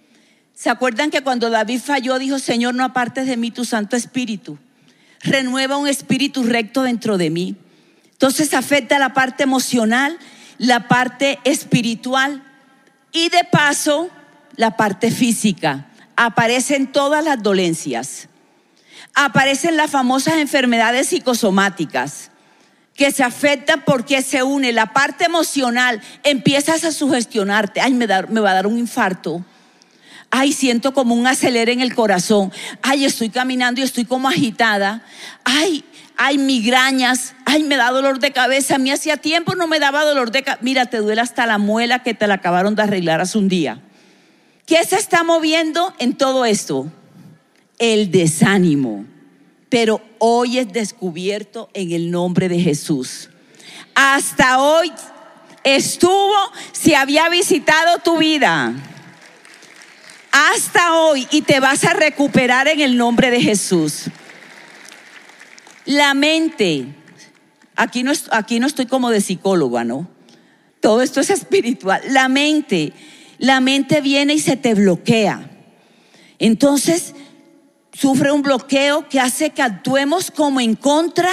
¿Se 0.54 0.70
acuerdan 0.70 1.10
que 1.10 1.22
cuando 1.22 1.50
David 1.50 1.80
falló 1.80 2.18
dijo, 2.18 2.38
Señor, 2.38 2.74
no 2.74 2.84
apartes 2.84 3.26
de 3.26 3.36
mí 3.36 3.50
tu 3.50 3.64
Santo 3.64 3.96
Espíritu? 3.96 4.58
Renueva 5.20 5.76
un 5.76 5.88
espíritu 5.88 6.42
recto 6.42 6.82
dentro 6.82 7.18
de 7.18 7.30
mí. 7.30 7.56
Entonces 8.12 8.54
afecta 8.54 8.98
la 8.98 9.14
parte 9.14 9.42
emocional, 9.42 10.18
la 10.58 10.88
parte 10.88 11.38
espiritual 11.44 12.42
y 13.12 13.28
de 13.28 13.40
paso 13.50 14.10
la 14.58 14.76
parte 14.76 15.10
física, 15.12 15.86
aparecen 16.16 16.88
todas 16.88 17.24
las 17.24 17.40
dolencias, 17.42 18.28
aparecen 19.14 19.76
las 19.76 19.92
famosas 19.92 20.34
enfermedades 20.34 21.08
psicosomáticas 21.08 22.32
que 22.94 23.12
se 23.12 23.22
afectan 23.22 23.84
porque 23.86 24.20
se 24.20 24.42
une 24.42 24.72
la 24.72 24.92
parte 24.92 25.26
emocional, 25.26 26.02
empiezas 26.24 26.82
a 26.82 26.90
sugestionarte, 26.90 27.80
ay, 27.80 27.94
me, 27.94 28.08
me 28.08 28.40
va 28.40 28.50
a 28.50 28.54
dar 28.54 28.66
un 28.66 28.76
infarto. 28.76 29.44
Ay, 30.30 30.52
siento 30.52 30.92
como 30.92 31.14
un 31.14 31.26
acelere 31.28 31.72
en 31.72 31.80
el 31.80 31.94
corazón. 31.94 32.52
Ay, 32.82 33.04
estoy 33.04 33.30
caminando 33.30 33.80
y 33.80 33.84
estoy 33.84 34.04
como 34.04 34.28
agitada. 34.28 35.02
Ay, 35.44 35.84
hay 36.16 36.36
migrañas, 36.36 37.34
ay, 37.46 37.62
me 37.62 37.76
da 37.76 37.90
dolor 37.92 38.18
de 38.18 38.32
cabeza. 38.32 38.74
A 38.74 38.78
mí 38.78 38.90
hacía 38.90 39.16
tiempo 39.16 39.54
no 39.54 39.68
me 39.68 39.78
daba 39.78 40.04
dolor 40.04 40.32
de 40.32 40.42
cabeza. 40.42 40.62
Mira, 40.62 40.86
te 40.86 40.98
duele 40.98 41.20
hasta 41.20 41.46
la 41.46 41.56
muela 41.58 42.02
que 42.02 42.12
te 42.12 42.26
la 42.26 42.34
acabaron 42.34 42.74
de 42.74 42.82
arreglar 42.82 43.20
hace 43.20 43.38
un 43.38 43.48
día. 43.48 43.80
¿Qué 44.68 44.84
se 44.84 44.96
está 44.96 45.24
moviendo 45.24 45.94
en 45.98 46.14
todo 46.14 46.44
esto? 46.44 46.92
El 47.78 48.10
desánimo. 48.10 49.06
Pero 49.70 50.02
hoy 50.18 50.58
es 50.58 50.70
descubierto 50.70 51.70
en 51.72 51.92
el 51.92 52.10
nombre 52.10 52.50
de 52.50 52.60
Jesús. 52.60 53.30
Hasta 53.94 54.60
hoy 54.60 54.92
estuvo, 55.64 56.34
si 56.72 56.92
había 56.92 57.30
visitado 57.30 57.98
tu 58.00 58.18
vida. 58.18 58.74
Hasta 60.32 60.98
hoy 60.98 61.26
y 61.30 61.40
te 61.40 61.60
vas 61.60 61.84
a 61.84 61.94
recuperar 61.94 62.68
en 62.68 62.80
el 62.80 62.98
nombre 62.98 63.30
de 63.30 63.40
Jesús. 63.40 64.10
La 65.86 66.12
mente, 66.12 66.88
aquí 67.74 68.02
no, 68.02 68.12
aquí 68.32 68.60
no 68.60 68.66
estoy 68.66 68.84
como 68.84 69.08
de 69.08 69.22
psicóloga, 69.22 69.84
¿no? 69.84 70.06
Todo 70.80 71.00
esto 71.00 71.20
es 71.20 71.30
espiritual. 71.30 72.02
La 72.10 72.28
mente 72.28 72.92
la 73.38 73.60
mente 73.60 74.00
viene 74.00 74.34
y 74.34 74.38
se 74.40 74.56
te 74.56 74.74
bloquea. 74.74 75.50
Entonces, 76.38 77.14
sufre 77.92 78.30
un 78.32 78.42
bloqueo 78.42 79.08
que 79.08 79.20
hace 79.20 79.50
que 79.50 79.62
actuemos 79.62 80.30
como 80.30 80.60
en 80.60 80.74
contra 80.74 81.30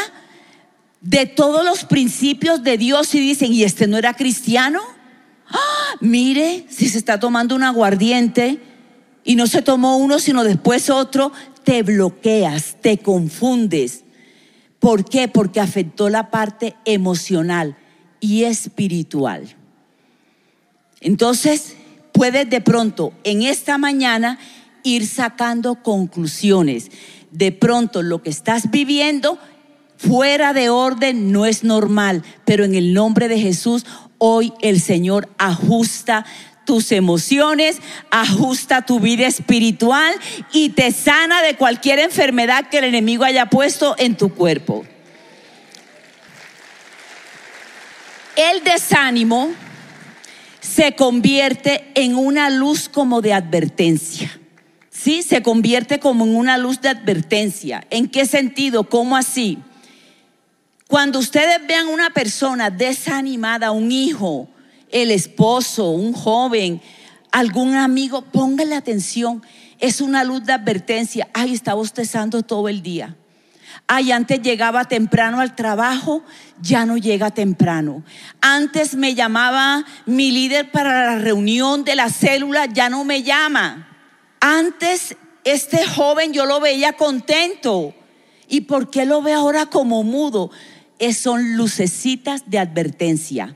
de 1.01 1.25
todos 1.27 1.63
los 1.63 1.83
principios 1.83 2.63
de 2.63 2.77
Dios 2.77 3.13
y 3.13 3.19
dicen, 3.19 3.53
¿y 3.53 3.63
este 3.63 3.88
no 3.88 3.97
era 3.97 4.13
cristiano? 4.13 4.81
¡Ah! 5.47 5.95
Mire, 6.01 6.65
si 6.69 6.89
se 6.89 6.97
está 6.97 7.19
tomando 7.19 7.55
un 7.55 7.63
aguardiente 7.63 8.59
y 9.24 9.35
no 9.35 9.45
se 9.45 9.62
tomó 9.62 9.97
uno, 9.97 10.17
sino 10.17 10.43
después 10.43 10.89
otro, 10.89 11.31
te 11.63 11.83
bloqueas, 11.83 12.77
te 12.81 12.97
confundes. 12.97 14.03
¿Por 14.79 15.05
qué? 15.05 15.27
Porque 15.27 15.59
afectó 15.59 16.09
la 16.09 16.31
parte 16.31 16.75
emocional 16.85 17.77
y 18.19 18.43
espiritual. 18.43 19.55
Entonces, 21.01 21.75
puedes 22.15 22.50
de 22.50 22.62
pronto 22.62 23.13
en 23.25 23.43
esta 23.43 23.77
mañana 23.77 24.39
ir 24.84 25.05
sacando 25.05 25.84
conclusiones. 25.84 26.89
De 27.31 27.51
pronto 27.51 28.01
lo 28.01 28.24
que 28.24 28.29
estás 28.29 28.72
viviendo 28.72 29.38
fuera 29.98 30.53
de 30.53 30.69
orden 30.69 31.34
no 31.34 31.45
es 31.45 31.65
normal, 31.65 32.24
pero 32.45 32.63
en 32.63 32.74
el 32.74 32.93
nombre 32.93 33.27
de 33.27 33.39
Jesús 33.39 33.86
hoy 34.17 34.53
el 34.62 34.79
Señor 34.79 35.27
ajusta 35.38 36.25
tus 36.65 36.93
emociones, 36.93 37.79
ajusta 38.10 38.86
tu 38.86 39.01
vida 39.01 39.27
espiritual 39.27 40.13
y 40.53 40.69
te 40.69 40.91
sana 40.93 41.41
de 41.41 41.55
cualquier 41.55 42.00
enfermedad 42.00 42.69
que 42.69 42.77
el 42.77 42.86
enemigo 42.86 43.25
haya 43.25 43.48
puesto 43.48 43.93
en 43.98 44.15
tu 44.15 44.34
cuerpo. 44.34 44.86
El 48.38 48.63
desánimo 48.63 49.50
se 50.75 50.94
convierte 50.94 51.89
en 51.96 52.15
una 52.15 52.50
luz 52.50 52.89
como 52.89 53.22
de 53.22 53.32
advertencia. 53.32 54.41
¿Sí? 54.89 55.24
Se 55.24 55.41
convierte 55.41 56.00
como 56.00 56.25
en 56.25 56.36
una 56.36 56.58
luz 56.58 56.82
de 56.82 56.89
advertencia. 56.89 57.88
¿En 57.89 58.10
qué 58.10 58.25
sentido? 58.25 58.89
¿Cómo 58.89 59.15
así? 59.15 59.58
Cuando 60.89 61.20
ustedes 61.20 61.65
vean 61.65 61.88
una 61.88 62.10
persona 62.10 62.70
desanimada, 62.70 63.72
un 63.72 63.89
hijo, 63.89 64.50
el 64.91 65.12
esposo, 65.12 65.91
un 65.91 66.12
joven, 66.12 66.82
algún 67.32 67.75
amigo, 67.75 68.24
póngale 68.24 68.75
atención. 68.75 69.44
Es 69.79 70.01
una 70.01 70.25
luz 70.25 70.44
de 70.44 70.51
advertencia. 70.51 71.29
Ay, 71.34 71.53
está 71.53 71.74
bostezando 71.74 72.44
todo 72.44 72.67
el 72.67 72.82
día. 72.82 73.15
Ay, 73.88 74.12
antes 74.12 74.42
llegaba 74.42 74.86
temprano 74.86 75.42
al 75.42 75.56
trabajo, 75.56 76.24
ya 76.60 76.86
no 76.86 76.98
llega 76.98 77.30
temprano. 77.30 78.04
Antes 78.42 78.96
me 78.96 79.13
llamaba 79.13 79.86
mi 80.08 80.32
líder 80.32 80.72
para 80.72 81.06
la 81.06 81.20
reunión 81.20 81.84
de 81.84 81.96
la 81.96 82.10
célula, 82.10 82.65
ya 82.65 82.89
no 82.89 83.04
me 83.04 83.22
llama. 83.22 83.88
Antes 84.39 85.15
este 85.44 85.86
joven 85.86 86.34
yo 86.34 86.46
lo 86.46 86.60
veía 86.60 86.94
contento. 86.94 87.94
¿Y 88.48 88.62
por 88.62 88.89
qué 88.89 89.06
lo 89.06 89.22
ve 89.22 89.34
ahora 89.34 89.68
como 89.68 90.04
mudo? 90.04 90.50
Es, 90.98 91.18
son 91.18 91.56
lucecitas 91.56 92.50
de 92.50 92.60
advertencia 92.60 93.56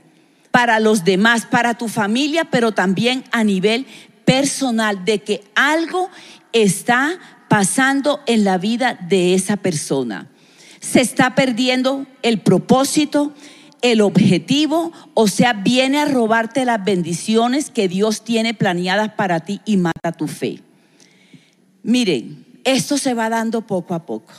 para 0.50 0.80
los 0.80 1.04
demás, 1.04 1.46
para 1.46 1.74
tu 1.74 1.88
familia, 1.88 2.44
pero 2.44 2.72
también 2.72 3.24
a 3.32 3.44
nivel 3.44 3.86
personal, 4.24 5.04
de 5.04 5.22
que 5.22 5.44
algo 5.54 6.08
está 6.52 7.18
pasando 7.50 8.20
en 8.26 8.44
la 8.44 8.58
vida 8.58 8.96
de 9.08 9.34
esa 9.34 9.56
persona. 9.56 10.30
Se 10.78 11.00
está 11.00 11.34
perdiendo 11.34 12.06
el 12.22 12.38
propósito, 12.38 13.34
el 13.82 14.02
objetivo, 14.02 14.92
o 15.14 15.26
sea, 15.26 15.52
viene 15.52 15.98
a 15.98 16.04
robarte 16.04 16.64
las 16.64 16.84
bendiciones 16.84 17.70
que 17.70 17.88
Dios 17.88 18.22
tiene 18.22 18.54
planeadas 18.54 19.14
para 19.14 19.40
ti 19.40 19.60
y 19.64 19.78
mata 19.78 20.12
tu 20.12 20.28
fe. 20.28 20.62
Miren, 21.82 22.46
esto 22.62 22.96
se 22.96 23.14
va 23.14 23.28
dando 23.28 23.66
poco 23.66 23.94
a 23.94 24.06
poco. 24.06 24.32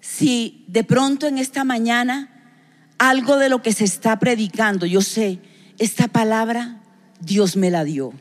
Si 0.00 0.64
de 0.68 0.84
pronto 0.84 1.26
en 1.26 1.36
esta 1.36 1.64
mañana 1.64 2.30
algo 2.96 3.36
de 3.36 3.50
lo 3.50 3.60
que 3.60 3.74
se 3.74 3.84
está 3.84 4.18
predicando, 4.18 4.86
yo 4.86 5.02
sé, 5.02 5.38
esta 5.78 6.08
palabra 6.08 6.80
Dios 7.20 7.56
me 7.56 7.70
la 7.70 7.84
dio. 7.84 8.14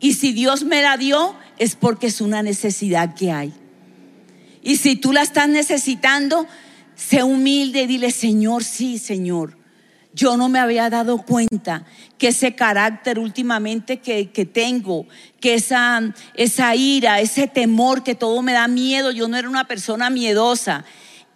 Y 0.00 0.14
si 0.14 0.32
Dios 0.32 0.64
me 0.64 0.82
la 0.82 0.96
dio, 0.96 1.36
es 1.58 1.74
porque 1.74 2.08
es 2.08 2.20
una 2.20 2.42
necesidad 2.42 3.14
que 3.14 3.32
hay. 3.32 3.52
Y 4.62 4.76
si 4.76 4.96
tú 4.96 5.12
la 5.12 5.22
estás 5.22 5.48
necesitando, 5.48 6.46
sé 6.94 7.22
humilde 7.22 7.82
y 7.82 7.86
dile, 7.86 8.10
Señor, 8.10 8.64
sí, 8.64 8.98
Señor. 8.98 9.56
Yo 10.14 10.36
no 10.36 10.48
me 10.48 10.58
había 10.58 10.90
dado 10.90 11.18
cuenta 11.18 11.84
que 12.16 12.28
ese 12.28 12.56
carácter 12.56 13.20
últimamente 13.20 13.98
que, 13.98 14.24
tengo, 14.52 15.06
que 15.38 15.54
esa, 15.54 16.12
esa 16.34 16.74
ira, 16.74 17.20
ese 17.20 17.46
temor, 17.46 18.02
que 18.02 18.16
todo 18.16 18.42
me 18.42 18.52
da 18.52 18.66
miedo, 18.66 19.12
yo 19.12 19.28
no 19.28 19.36
era 19.36 19.48
una 19.48 19.68
persona 19.68 20.10
miedosa, 20.10 20.84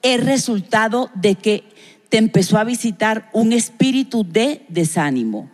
es 0.02 0.24
resultado 0.24 1.10
de 1.14 1.36
que 1.36 1.64
te 2.08 2.16
empezó 2.16 2.58
a 2.58 2.64
visitar 2.64 3.30
un 3.32 3.52
espíritu 3.52 4.26
de 4.28 4.66
desánimo. 4.68 5.51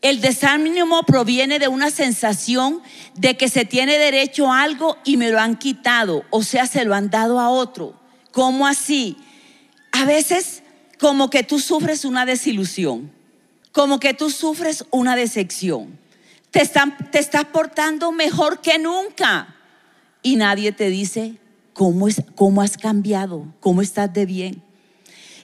El 0.00 0.20
desánimo 0.20 1.02
proviene 1.02 1.58
de 1.58 1.68
una 1.68 1.90
sensación 1.90 2.82
de 3.14 3.36
que 3.36 3.48
se 3.48 3.64
tiene 3.64 3.98
derecho 3.98 4.50
a 4.50 4.62
algo 4.62 4.96
y 5.04 5.16
me 5.16 5.30
lo 5.30 5.40
han 5.40 5.56
quitado, 5.56 6.24
o 6.30 6.42
sea, 6.42 6.66
se 6.66 6.84
lo 6.84 6.94
han 6.94 7.10
dado 7.10 7.40
a 7.40 7.50
otro. 7.50 7.94
¿Cómo 8.30 8.66
así? 8.66 9.16
A 9.90 10.04
veces 10.04 10.62
como 11.00 11.30
que 11.30 11.42
tú 11.42 11.58
sufres 11.58 12.04
una 12.04 12.26
desilusión, 12.26 13.10
como 13.72 13.98
que 13.98 14.14
tú 14.14 14.30
sufres 14.30 14.84
una 14.90 15.16
decepción. 15.16 15.98
Te, 16.50 16.62
están, 16.62 16.96
te 17.10 17.18
estás 17.18 17.46
portando 17.46 18.12
mejor 18.12 18.60
que 18.60 18.78
nunca 18.78 19.56
y 20.22 20.36
nadie 20.36 20.72
te 20.72 20.90
dice 20.90 21.38
cómo, 21.72 22.08
es, 22.08 22.22
cómo 22.34 22.62
has 22.62 22.76
cambiado, 22.76 23.46
cómo 23.60 23.82
estás 23.82 24.12
de 24.12 24.26
bien. 24.26 24.62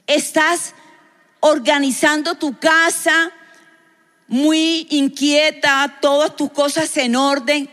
Estás 0.07 0.73
organizando 1.41 2.35
tu 2.35 2.57
casa, 2.57 3.31
muy 4.27 4.87
inquieta, 4.89 5.97
todas 6.01 6.35
tus 6.35 6.51
cosas 6.51 6.95
en 6.97 7.15
orden. 7.15 7.69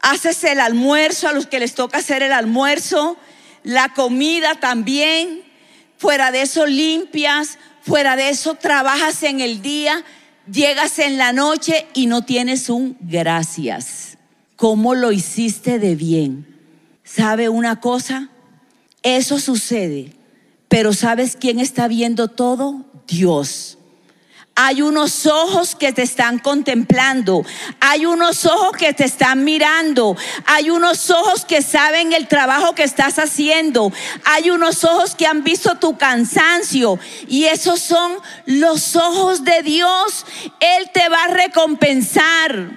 Haces 0.00 0.42
el 0.44 0.60
almuerzo 0.60 1.28
a 1.28 1.32
los 1.32 1.46
que 1.46 1.60
les 1.60 1.74
toca 1.74 1.98
hacer 1.98 2.22
el 2.22 2.32
almuerzo, 2.32 3.16
la 3.62 3.92
comida 3.92 4.54
también. 4.54 5.42
Fuera 5.98 6.30
de 6.30 6.42
eso 6.42 6.66
limpias, 6.66 7.58
fuera 7.82 8.16
de 8.16 8.30
eso 8.30 8.54
trabajas 8.54 9.22
en 9.22 9.40
el 9.40 9.60
día, 9.60 10.02
llegas 10.50 10.98
en 10.98 11.18
la 11.18 11.32
noche 11.32 11.86
y 11.92 12.06
no 12.06 12.24
tienes 12.24 12.70
un 12.70 12.96
gracias. 13.00 14.16
¿Cómo 14.56 14.94
lo 14.94 15.12
hiciste 15.12 15.78
de 15.78 15.94
bien? 15.94 16.46
¿Sabe 17.04 17.48
una 17.48 17.80
cosa? 17.80 18.30
Eso 19.02 19.38
sucede, 19.38 20.14
pero 20.68 20.92
¿sabes 20.92 21.36
quién 21.38 21.58
está 21.58 21.88
viendo 21.88 22.28
todo? 22.28 22.84
Dios. 23.06 23.78
Hay 24.62 24.82
unos 24.82 25.24
ojos 25.24 25.74
que 25.74 25.90
te 25.90 26.02
están 26.02 26.38
contemplando. 26.38 27.46
Hay 27.80 28.04
unos 28.04 28.44
ojos 28.44 28.72
que 28.76 28.92
te 28.92 29.04
están 29.04 29.42
mirando. 29.42 30.18
Hay 30.44 30.68
unos 30.68 31.08
ojos 31.08 31.46
que 31.46 31.62
saben 31.62 32.12
el 32.12 32.28
trabajo 32.28 32.74
que 32.74 32.82
estás 32.82 33.18
haciendo. 33.18 33.90
Hay 34.26 34.50
unos 34.50 34.84
ojos 34.84 35.14
que 35.14 35.26
han 35.26 35.44
visto 35.44 35.76
tu 35.76 35.96
cansancio. 35.96 36.98
Y 37.26 37.46
esos 37.46 37.80
son 37.80 38.18
los 38.44 38.96
ojos 38.96 39.44
de 39.44 39.62
Dios. 39.62 40.26
Él 40.60 40.90
te 40.92 41.08
va 41.08 41.24
a 41.24 41.28
recompensar. 41.28 42.68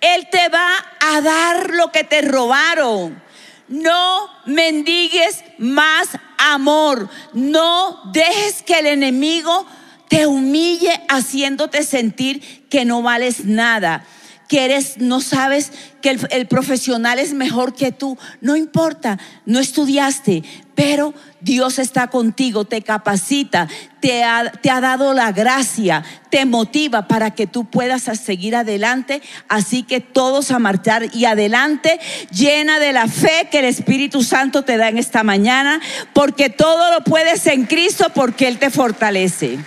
Él 0.00 0.28
te 0.30 0.48
va 0.48 0.70
a 1.00 1.20
dar 1.20 1.70
lo 1.74 1.90
que 1.90 2.04
te 2.04 2.22
robaron. 2.22 3.20
No 3.66 4.30
mendigues 4.46 5.42
más 5.58 6.10
amor. 6.38 7.10
No 7.32 8.00
dejes 8.12 8.62
que 8.62 8.78
el 8.78 8.86
enemigo 8.86 9.66
te 10.08 10.26
humille 10.26 11.00
haciéndote 11.08 11.84
sentir 11.84 12.66
que 12.68 12.84
no 12.84 13.02
vales 13.02 13.44
nada, 13.44 14.04
que 14.48 14.64
eres, 14.64 14.96
no 14.96 15.20
sabes 15.20 15.72
que 16.00 16.18
el, 16.30 16.46
profesional 16.46 17.18
es 17.18 17.34
mejor 17.34 17.74
que 17.74 17.92
tú. 17.92 18.16
No 18.40 18.56
importa, 18.56 19.18
no 19.44 19.58
estudiaste, 19.58 20.42
pero 20.74 21.12
Dios 21.42 21.78
está 21.78 22.06
contigo, 22.06 22.64
te 22.64 22.80
capacita, 22.80 23.68
te 24.00 24.24
ha, 24.24 24.50
te 24.50 24.70
ha 24.70 24.80
dado 24.80 25.12
la 25.12 25.32
gracia, 25.32 26.02
te 26.30 26.46
motiva 26.46 27.08
para 27.08 27.32
que 27.32 27.46
tú 27.46 27.66
puedas 27.66 28.04
seguir 28.18 28.56
adelante. 28.56 29.20
Así 29.48 29.82
que 29.82 30.00
todos 30.00 30.50
a 30.50 30.58
marchar 30.58 31.14
y 31.14 31.26
adelante, 31.26 32.00
llena 32.30 32.78
de 32.78 32.94
la 32.94 33.06
fe 33.06 33.48
que 33.50 33.58
el 33.58 33.66
Espíritu 33.66 34.22
Santo 34.22 34.62
te 34.62 34.78
da 34.78 34.88
en 34.88 34.96
esta 34.96 35.22
mañana, 35.24 35.78
porque 36.14 36.48
todo 36.48 36.90
lo 36.90 37.04
puedes 37.04 37.46
en 37.48 37.66
Cristo 37.66 38.06
porque 38.14 38.48
Él 38.48 38.58
te 38.58 38.70
fortalece. 38.70 39.58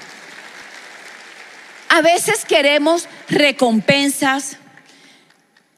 A 1.94 2.02
veces 2.02 2.46
queremos 2.46 3.10
recompensas, 3.28 4.56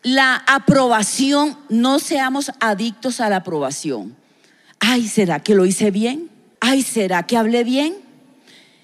la 0.04 0.43
aprobación, 0.45 1.58
no 1.69 1.97
seamos 1.97 2.52
adictos 2.60 3.19
a 3.19 3.30
la 3.30 3.38
aprobación. 3.38 4.15
Ay, 4.80 5.08
¿será 5.08 5.39
que 5.39 5.56
lo 5.56 5.65
hice 5.65 5.89
bien? 5.89 6.30
Ay, 6.60 6.84
¿será 6.84 7.23
que 7.23 7.36
hablé 7.36 7.63
bien? 7.63 7.95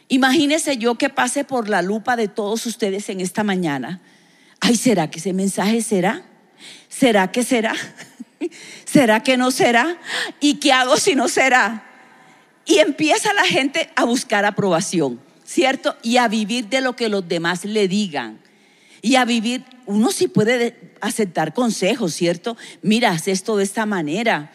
Imagínese 0.07 0.77
yo 0.77 0.95
que 0.95 1.09
pase 1.09 1.43
por 1.43 1.69
la 1.69 1.83
lupa 1.83 2.15
de 2.15 2.29
todos 2.29 2.65
ustedes 2.65 3.09
en 3.09 3.21
esta 3.21 3.43
mañana. 3.43 4.01
Ay, 4.59 4.75
¿será 4.75 5.11
que 5.11 5.19
ese 5.19 5.31
mensaje 5.31 5.83
será? 5.83 6.23
¿Será 6.87 7.31
que 7.31 7.43
será? 7.43 7.75
¿Será 8.85 9.21
que 9.21 9.37
no 9.37 9.51
será? 9.51 9.99
¿Y 10.39 10.55
qué 10.55 10.73
hago 10.73 10.97
si 10.97 11.13
no 11.13 11.27
será? 11.27 11.83
Y 12.65 12.79
empieza 12.79 13.31
la 13.33 13.45
gente 13.45 13.91
a 13.95 14.05
buscar 14.05 14.45
aprobación. 14.45 15.28
¿Cierto? 15.49 15.97
Y 16.03 16.17
a 16.17 16.27
vivir 16.27 16.67
de 16.67 16.79
lo 16.79 16.95
que 16.95 17.09
los 17.09 17.27
demás 17.27 17.65
le 17.65 17.87
digan. 17.87 18.39
Y 19.01 19.15
a 19.15 19.25
vivir, 19.25 19.63
uno 19.87 20.11
sí 20.11 20.27
puede 20.27 20.93
aceptar 21.01 21.55
consejos, 21.55 22.13
¿cierto? 22.13 22.55
Mira, 22.83 23.11
haz 23.11 23.27
esto 23.27 23.57
de 23.57 23.63
esta 23.63 23.87
manera, 23.87 24.51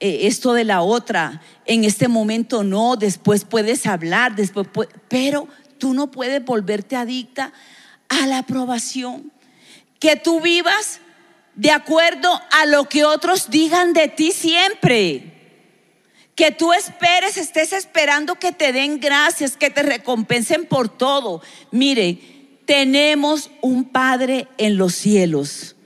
eh, 0.00 0.20
esto 0.22 0.52
de 0.52 0.64
la 0.64 0.82
otra, 0.82 1.40
en 1.66 1.84
este 1.84 2.08
momento 2.08 2.64
no, 2.64 2.96
después 2.96 3.44
puedes 3.44 3.86
hablar, 3.86 4.34
después 4.34 4.66
pero 5.08 5.46
tú 5.78 5.94
no 5.94 6.10
puedes 6.10 6.44
volverte 6.44 6.96
adicta 6.96 7.52
a 8.08 8.26
la 8.26 8.38
aprobación. 8.38 9.30
Que 10.00 10.16
tú 10.16 10.40
vivas 10.40 11.00
de 11.54 11.70
acuerdo 11.70 12.40
a 12.50 12.66
lo 12.66 12.88
que 12.88 13.04
otros 13.04 13.50
digan 13.50 13.92
de 13.92 14.08
ti 14.08 14.32
siempre 14.32 15.33
que 16.34 16.50
tú 16.50 16.72
esperes, 16.72 17.36
estés 17.36 17.72
esperando 17.72 18.34
que 18.36 18.52
te 18.52 18.72
den 18.72 19.00
gracias, 19.00 19.56
que 19.56 19.70
te 19.70 19.82
recompensen 19.82 20.66
por 20.66 20.88
todo. 20.88 21.42
Mire, 21.70 22.18
tenemos 22.64 23.50
un 23.60 23.84
Padre 23.84 24.48
en 24.58 24.76
los 24.76 24.94
cielos. 24.94 25.76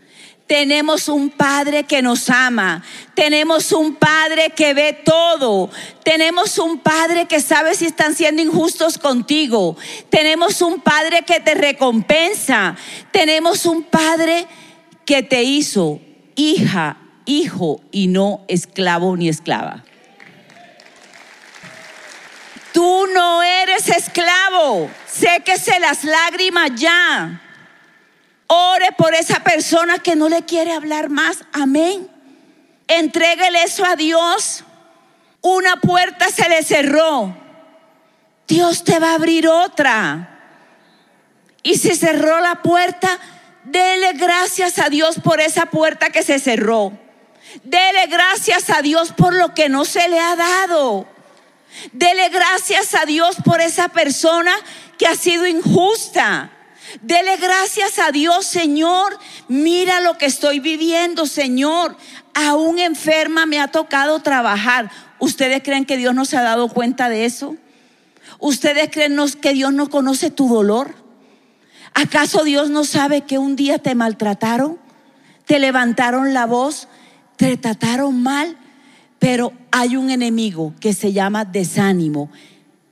Tenemos 0.46 1.10
un 1.10 1.28
Padre 1.28 1.84
que 1.84 2.00
nos 2.00 2.30
ama. 2.30 2.82
Tenemos 3.14 3.70
un 3.72 3.96
Padre 3.96 4.50
que 4.56 4.72
ve 4.72 4.94
todo. 4.94 5.68
Tenemos 6.02 6.58
un 6.58 6.78
Padre 6.78 7.26
que 7.26 7.42
sabe 7.42 7.74
si 7.74 7.84
están 7.84 8.14
siendo 8.14 8.40
injustos 8.40 8.96
contigo. 8.96 9.76
Tenemos 10.08 10.62
un 10.62 10.80
Padre 10.80 11.22
que 11.26 11.40
te 11.40 11.54
recompensa. 11.54 12.76
Tenemos 13.12 13.66
un 13.66 13.82
Padre 13.82 14.46
que 15.04 15.22
te 15.22 15.42
hizo 15.42 16.00
hija, 16.34 16.96
hijo 17.26 17.82
y 17.92 18.06
no 18.06 18.44
esclavo 18.48 19.14
ni 19.18 19.28
esclava. 19.28 19.84
Tú 22.78 23.08
no 23.12 23.42
eres 23.42 23.88
esclavo. 23.88 24.88
Séquese 25.04 25.80
las 25.80 26.04
lágrimas 26.04 26.70
ya. 26.76 27.42
Ore 28.46 28.92
por 28.96 29.16
esa 29.16 29.40
persona 29.40 29.98
que 29.98 30.14
no 30.14 30.28
le 30.28 30.44
quiere 30.44 30.72
hablar 30.72 31.08
más. 31.08 31.38
Amén. 31.52 32.08
Entréguele 32.86 33.64
eso 33.64 33.84
a 33.84 33.96
Dios. 33.96 34.62
Una 35.40 35.80
puerta 35.80 36.28
se 36.28 36.48
le 36.48 36.62
cerró. 36.62 37.36
Dios 38.46 38.84
te 38.84 39.00
va 39.00 39.10
a 39.10 39.14
abrir 39.14 39.48
otra. 39.48 40.38
Y 41.64 41.78
si 41.78 41.96
cerró 41.96 42.38
la 42.38 42.62
puerta, 42.62 43.18
dele 43.64 44.12
gracias 44.12 44.78
a 44.78 44.88
Dios 44.88 45.18
por 45.18 45.40
esa 45.40 45.66
puerta 45.66 46.10
que 46.10 46.22
se 46.22 46.38
cerró. 46.38 46.92
Dele 47.64 48.06
gracias 48.06 48.70
a 48.70 48.82
Dios 48.82 49.12
por 49.12 49.34
lo 49.34 49.52
que 49.52 49.68
no 49.68 49.84
se 49.84 50.08
le 50.08 50.20
ha 50.20 50.36
dado. 50.36 51.17
Dele 51.92 52.28
gracias 52.28 52.94
a 52.94 53.04
Dios 53.04 53.36
por 53.44 53.60
esa 53.60 53.88
persona 53.88 54.52
que 54.98 55.06
ha 55.06 55.14
sido 55.14 55.46
injusta. 55.46 56.50
Dele 57.02 57.36
gracias 57.36 57.98
a 57.98 58.10
Dios, 58.10 58.46
Señor. 58.46 59.18
Mira 59.48 60.00
lo 60.00 60.16
que 60.18 60.26
estoy 60.26 60.60
viviendo, 60.60 61.26
Señor. 61.26 61.96
Aún 62.34 62.78
enferma 62.78 63.46
me 63.46 63.60
ha 63.60 63.68
tocado 63.68 64.20
trabajar. 64.20 64.90
¿Ustedes 65.18 65.62
creen 65.62 65.84
que 65.84 65.96
Dios 65.96 66.14
no 66.14 66.24
se 66.24 66.36
ha 66.36 66.42
dado 66.42 66.68
cuenta 66.68 67.08
de 67.08 67.24
eso? 67.24 67.56
¿Ustedes 68.38 68.90
creen 68.90 69.16
que 69.40 69.52
Dios 69.52 69.72
no 69.72 69.90
conoce 69.90 70.30
tu 70.30 70.48
dolor? 70.48 70.94
¿Acaso 71.94 72.44
Dios 72.44 72.70
no 72.70 72.84
sabe 72.84 73.22
que 73.22 73.38
un 73.38 73.56
día 73.56 73.78
te 73.78 73.94
maltrataron? 73.94 74.78
¿Te 75.46 75.58
levantaron 75.58 76.32
la 76.32 76.46
voz? 76.46 76.88
¿Te 77.36 77.56
trataron 77.56 78.22
mal? 78.22 78.56
Pero 79.18 79.52
hay 79.70 79.96
un 79.96 80.10
enemigo 80.10 80.74
que 80.80 80.92
se 80.92 81.12
llama 81.12 81.44
desánimo 81.44 82.30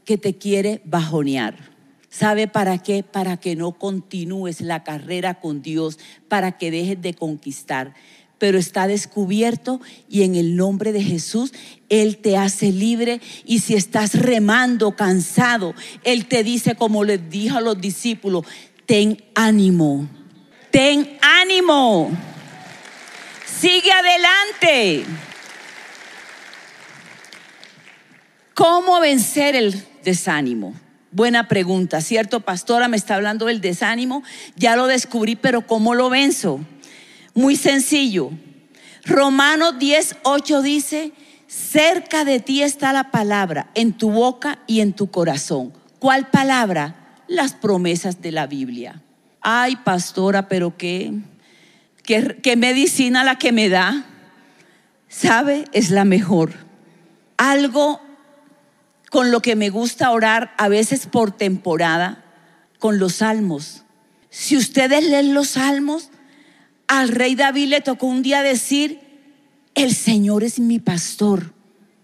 que 0.05 0.19
te 0.19 0.37
quiere 0.37 0.81
bajonear. 0.85 1.77
¿Sabe 2.09 2.49
para 2.49 2.79
qué? 2.79 3.03
Para 3.03 3.37
que 3.37 3.57
no 3.57 3.73
continúes 3.73 4.63
la 4.63 4.83
carrera 4.85 5.35
con 5.35 5.61
Dios, 5.61 5.99
para 6.29 6.57
que 6.57 6.71
dejes 6.71 7.03
de 7.03 7.13
conquistar. 7.13 7.93
Pero 8.39 8.59
está 8.59 8.87
descubierto 8.87 9.81
y 10.09 10.23
en 10.23 10.35
el 10.35 10.57
nombre 10.57 10.93
de 10.93 11.03
Jesús 11.03 11.53
Él 11.89 12.19
te 12.19 12.37
hace 12.37 12.73
libre. 12.73 13.21
Y 13.45 13.59
si 13.59 13.75
estás 13.75 14.15
remando, 14.15 14.97
cansado, 14.97 15.75
Él 16.05 16.27
te 16.27 16.43
dice, 16.43 16.75
como 16.75 17.05
les 17.05 17.29
dijo 17.29 17.59
a 17.59 17.61
los 17.61 17.81
discípulos, 17.81 18.47
ten 18.87 19.23
ánimo, 19.35 20.09
ten 20.71 21.19
ánimo, 21.21 22.11
sigue 23.61 23.91
adelante. 23.93 25.05
¿Cómo 28.57 29.01
vencer 29.01 29.55
el 29.55 29.85
desánimo? 30.03 30.73
Buena 31.11 31.47
pregunta, 31.47 32.01
¿cierto? 32.01 32.41
Pastora, 32.41 32.89
me 32.89 32.97
está 32.97 33.17
hablando 33.17 33.45
del 33.45 33.61
desánimo. 33.61 34.23
Ya 34.57 34.77
lo 34.77 34.87
descubrí, 34.87 35.37
pero 35.37 35.67
¿cómo 35.67 35.95
lo 35.95 36.09
venzo? 36.09 36.61
Muy 37.35 37.57
sencillo. 37.57 38.31
Romanos 39.05 39.79
10, 39.79 40.17
8 40.23 40.63
dice, 40.63 41.13
cerca 41.47 42.25
de 42.25 42.41
ti 42.41 42.63
está 42.63 42.95
la 42.95 43.11
palabra, 43.11 43.69
en 43.75 43.93
tu 43.93 44.11
boca 44.11 44.59
y 44.67 44.81
en 44.81 44.95
tu 44.95 45.11
corazón. 45.11 45.75
¿Cuál 45.99 46.29
palabra? 46.31 47.19
Las 47.29 47.53
promesas 47.53 48.23
de 48.23 48.33
la 48.33 48.47
Biblia. 48.47 49.03
Ay, 49.43 49.77
pastora, 49.77 50.49
pero 50.49 50.79
qué, 50.79 51.13
qué, 52.03 52.39
qué 52.43 52.57
medicina 52.57 53.23
la 53.23 53.37
que 53.37 53.53
me 53.53 53.69
da. 53.69 54.07
¿Sabe? 55.11 55.67
Es 55.73 55.91
la 55.91 56.07
mejor. 56.07 56.55
Algo 57.37 58.01
con 59.17 59.31
lo 59.31 59.41
que 59.41 59.57
me 59.57 59.71
gusta 59.71 60.11
orar 60.11 60.53
a 60.59 60.69
veces 60.69 61.07
por 61.07 61.35
temporada, 61.35 62.23
con 62.79 62.99
los 62.99 63.15
salmos. 63.15 63.85
Si 64.29 64.59
ustedes 64.59 65.05
leen 65.05 65.33
los 65.33 65.53
salmos, 65.53 66.11
al 66.87 67.09
rey 67.09 67.35
David 67.35 67.69
le 67.69 67.81
tocó 67.81 68.09
un 68.09 68.23
día 68.23 68.43
decir, 68.43 69.01
el 69.75 69.95
Señor 69.95 70.45
es 70.45 70.59
mi 70.59 70.81
pastor. 70.81 71.55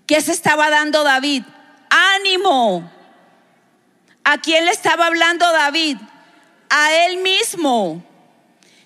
¿Qué 0.07 0.23
se 0.23 0.33
estaba 0.33 0.71
dando 0.71 1.05
David? 1.05 1.43
Ánimo. 1.91 2.91
¿A 4.25 4.39
quién 4.39 4.65
le 4.65 4.71
estaba 4.71 5.07
hablando 5.07 5.45
David? 5.53 5.99
A 6.71 6.95
él 6.95 7.19
mismo. 7.23 8.03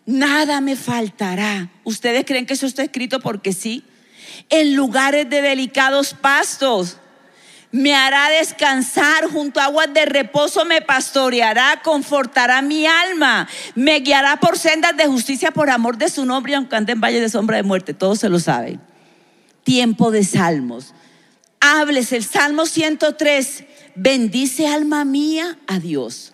Nada 0.05 0.61
me 0.61 0.75
faltará. 0.75 1.71
¿Ustedes 1.85 2.25
creen 2.25 2.45
que 2.45 2.55
eso 2.55 2.67
está 2.67 2.83
escrito 2.83 3.21
porque 3.21 3.53
sí? 3.53 3.85
En 4.49 4.75
lugares 4.75 5.31
de 5.31 5.43
delicados 5.43 6.13
pastos 6.13 6.99
me 7.77 7.95
hará 7.95 8.31
descansar 8.31 9.27
junto 9.31 9.61
a 9.61 9.65
aguas 9.65 9.93
de 9.93 10.07
reposo, 10.07 10.65
me 10.65 10.81
pastoreará, 10.81 11.83
confortará 11.85 12.63
mi 12.63 12.87
alma, 12.87 13.47
me 13.75 14.01
guiará 14.01 14.41
por 14.41 14.57
sendas 14.57 14.97
de 14.97 15.07
justicia 15.07 15.51
por 15.51 15.69
amor 15.69 15.99
de 15.99 16.09
su 16.09 16.25
nombre, 16.25 16.55
aunque 16.55 16.75
ande 16.75 16.93
en 16.93 17.03
valle 17.03 17.21
de 17.21 17.29
sombra 17.29 17.59
de 17.59 17.63
muerte, 17.63 17.93
todos 17.93 18.19
se 18.19 18.31
lo 18.31 18.39
saben. 18.39 18.81
Tiempo 19.63 20.11
de 20.11 20.25
salmos. 20.25 20.95
Hables 21.61 22.13
el 22.13 22.25
Salmo 22.25 22.65
103, 22.65 23.65
bendice 23.95 24.69
alma 24.69 25.05
mía 25.05 25.59
a 25.67 25.79
Dios. 25.79 26.33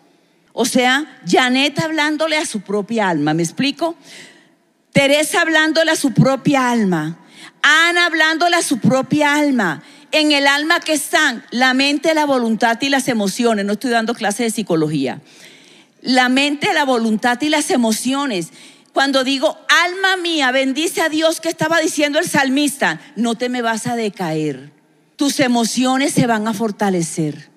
O 0.52 0.64
sea, 0.64 1.20
Janet 1.26 1.80
hablándole 1.80 2.36
a 2.36 2.46
su 2.46 2.60
propia 2.60 3.08
alma, 3.08 3.34
¿me 3.34 3.42
explico? 3.42 3.96
Teresa 4.92 5.40
hablándole 5.40 5.90
a 5.90 5.96
su 5.96 6.12
propia 6.12 6.70
alma. 6.70 7.18
Ana 7.62 8.06
hablándole 8.06 8.56
a 8.56 8.62
su 8.62 8.78
propia 8.78 9.34
alma 9.34 9.82
en 10.12 10.32
el 10.32 10.46
alma 10.46 10.80
que 10.80 10.92
están 10.92 11.44
la 11.50 11.74
mente, 11.74 12.14
la 12.14 12.26
voluntad 12.26 12.78
y 12.80 12.88
las 12.88 13.08
emociones. 13.08 13.64
No 13.64 13.72
estoy 13.72 13.90
dando 13.90 14.14
clase 14.14 14.44
de 14.44 14.50
psicología. 14.50 15.20
La 16.02 16.28
mente, 16.28 16.72
la 16.74 16.84
voluntad 16.84 17.40
y 17.40 17.48
las 17.48 17.70
emociones. 17.70 18.50
Cuando 18.92 19.24
digo, 19.24 19.58
alma 19.68 20.16
mía, 20.16 20.50
bendice 20.50 21.00
a 21.00 21.08
Dios 21.08 21.40
que 21.40 21.48
estaba 21.48 21.80
diciendo 21.80 22.18
el 22.18 22.28
salmista, 22.28 23.00
no 23.16 23.34
te 23.34 23.48
me 23.48 23.62
vas 23.62 23.86
a 23.86 23.96
decaer. 23.96 24.70
Tus 25.16 25.40
emociones 25.40 26.12
se 26.12 26.26
van 26.26 26.46
a 26.46 26.52
fortalecer. 26.52 27.50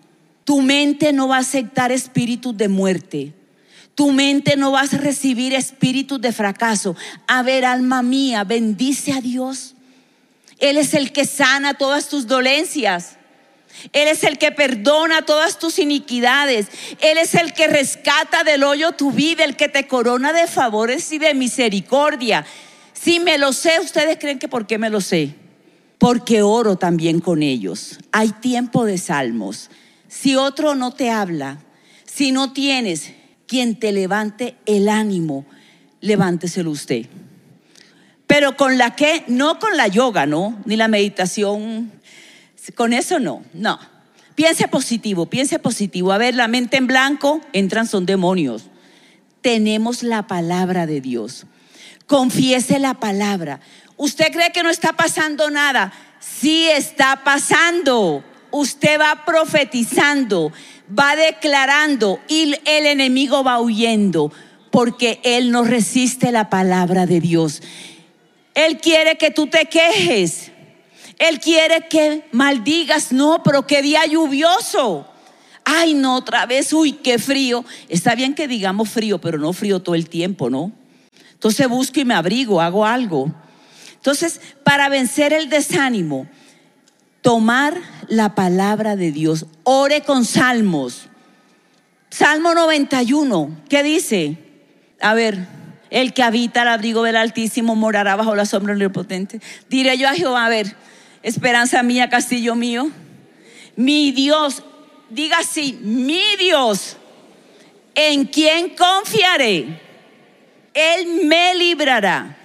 Tu 0.46 0.62
mente 0.62 1.12
no 1.12 1.28
va 1.28 1.38
a 1.38 1.40
aceptar 1.40 1.92
espíritus 1.92 2.56
de 2.56 2.70
muerte. 2.70 3.34
Tu 3.96 4.12
mente 4.12 4.56
no 4.56 4.72
va 4.72 4.82
a 4.82 4.86
recibir 4.86 5.54
espíritus 5.54 6.22
de 6.22 6.32
fracaso. 6.32 6.96
A 7.28 7.44
ver, 7.44 7.66
alma 7.66 8.02
mía, 8.02 8.44
bendice 8.44 9.12
a 9.12 9.22
Dios. 9.22 9.75
Él 10.60 10.78
es 10.78 10.94
el 10.94 11.12
que 11.12 11.26
sana 11.26 11.74
todas 11.74 12.10
tus 12.10 12.28
dolencias. 12.28 13.18
Él 13.92 14.08
es 14.08 14.24
el 14.24 14.38
que 14.38 14.52
perdona 14.52 15.24
todas 15.24 15.60
tus 15.60 15.80
iniquidades. 15.80 16.68
Él 17.02 17.18
es 17.18 17.36
el 17.36 17.54
que 17.54 17.68
rescata 17.68 18.44
del 18.44 18.64
hoyo 18.64 18.94
tu 18.94 19.12
vida, 19.12 19.44
el 19.44 19.56
que 19.56 19.68
te 19.68 19.88
corona 19.88 20.34
de 20.34 20.48
favores 20.48 21.12
y 21.12 21.20
de 21.20 21.34
misericordia. 21.34 22.46
Si 22.94 23.20
me 23.20 23.38
lo 23.38 23.54
sé, 23.54 23.80
ustedes 23.82 24.18
creen 24.18 24.40
que 24.40 24.48
por 24.48 24.66
qué 24.66 24.78
me 24.78 24.90
lo 24.90 25.02
sé. 25.02 25.36
Porque 25.98 26.42
oro 26.42 26.78
también 26.78 27.20
con 27.20 27.44
ellos. 27.44 28.00
Hay 28.12 28.30
tiempo 28.30 28.86
de 28.86 28.98
salmos. 28.98 29.70
Si 30.08 30.36
otro 30.36 30.76
no 30.76 30.92
te 30.92 31.10
habla, 31.10 31.60
si 32.06 32.32
no 32.32 32.54
tienes 32.54 33.12
quien 33.48 33.78
te 33.78 33.92
levante 33.92 34.56
el 34.66 34.88
ánimo, 34.88 35.46
levánteselo 36.02 36.72
usted. 36.72 37.06
Pero 38.28 38.58
con 38.58 38.78
la 38.78 38.96
que, 38.96 39.24
no 39.28 39.60
con 39.60 39.78
la 39.78 39.88
yoga, 39.88 40.26
¿no? 40.26 40.58
Ni 40.66 40.76
la 40.76 40.88
meditación, 40.88 41.92
con 42.76 42.94
eso 42.94 43.20
no, 43.20 43.44
no. 43.54 43.80
Piense 44.36 44.68
positivo, 44.68 45.28
piense 45.28 45.60
positivo. 45.60 46.12
A 46.12 46.18
ver, 46.18 46.36
la 46.36 46.48
mente 46.48 46.78
en 46.78 46.88
blanco, 46.88 47.40
entran, 47.54 47.88
son 47.88 48.06
demonios. 48.06 48.66
Tenemos 49.42 50.04
la 50.04 50.28
palabra 50.28 50.86
de 50.86 51.00
Dios. 51.02 51.46
Confiese 52.08 52.80
la 52.80 52.96
palabra. 52.96 53.62
¿Usted 53.96 54.32
cree 54.32 54.52
que 54.52 54.64
no 54.64 54.70
está 54.70 54.94
pasando 54.94 55.50
nada? 55.50 55.94
Sí 56.20 56.68
está 56.68 57.22
pasando. 57.24 58.24
Usted 58.52 59.00
va 59.00 59.24
profetizando, 59.26 60.52
va 60.98 61.16
declarando 61.16 62.20
y 62.28 62.56
el 62.66 62.86
enemigo 62.86 63.44
va 63.44 63.60
huyendo 63.60 64.32
porque 64.72 65.20
él 65.24 65.52
no 65.52 65.64
resiste 65.64 66.32
la 66.32 66.50
palabra 66.50 67.06
de 67.06 67.22
Dios. 67.22 67.62
Él 68.56 68.80
quiere 68.80 69.18
que 69.18 69.30
tú 69.30 69.48
te 69.48 69.66
quejes. 69.66 70.52
Él 71.20 71.40
quiere 71.40 71.88
que 71.88 72.28
maldigas. 72.32 73.12
No, 73.12 73.44
pero 73.44 73.68
qué 73.68 73.82
día 73.82 74.06
lluvioso. 74.06 75.08
Ay, 75.64 75.94
no, 75.94 76.16
otra 76.16 76.46
vez, 76.46 76.72
uy, 76.74 76.94
qué 76.94 77.20
frío. 77.20 77.66
Está 77.90 78.16
bien 78.16 78.34
que 78.34 78.48
digamos 78.48 78.90
frío, 78.90 79.20
pero 79.20 79.38
no 79.38 79.52
frío 79.52 79.82
todo 79.82 79.96
el 79.96 80.10
tiempo, 80.10 80.50
¿no? 80.50 80.72
Entonces 81.34 81.68
busco 81.68 82.00
y 82.00 82.06
me 82.06 82.14
abrigo, 82.14 82.62
hago 82.62 82.86
algo. 82.86 83.32
Entonces, 83.96 84.40
para 84.64 84.90
vencer 84.90 85.34
el 85.34 85.50
desánimo, 85.50 86.28
tomar 87.22 87.80
la 88.08 88.36
palabra 88.36 88.96
de 88.96 89.12
Dios. 89.12 89.48
Ore 89.64 90.02
con 90.02 90.26
salmos. 90.26 91.08
Salmo 92.12 92.54
91, 92.54 93.64
¿qué 93.68 93.82
dice? 93.82 94.38
A 95.02 95.16
ver, 95.16 95.48
el 95.90 96.14
que 96.14 96.24
habita 96.24 96.62
al 96.62 96.70
abrigo 96.70 97.04
del 97.04 97.16
Altísimo 97.16 97.76
morará 97.76 98.16
bajo 98.16 98.36
la 98.36 98.46
sombra 98.46 98.74
del 98.74 98.84
Omnipotente. 98.84 99.40
Diré 99.70 99.98
yo 99.98 100.08
a 100.10 100.14
Jehová, 100.14 100.46
a 100.46 100.50
ver, 100.50 100.76
esperanza 101.24 101.84
mía, 101.84 102.10
castillo 102.10 102.56
mío. 102.56 102.90
Mi 103.76 104.12
Dios, 104.12 104.64
diga 105.10 105.38
así, 105.40 105.80
mi 105.82 106.22
Dios, 106.40 106.98
¿en 107.94 108.26
quién 108.26 108.76
confiaré? 108.76 109.82
Él 110.74 111.26
me 111.26 111.56
librará 111.56 112.38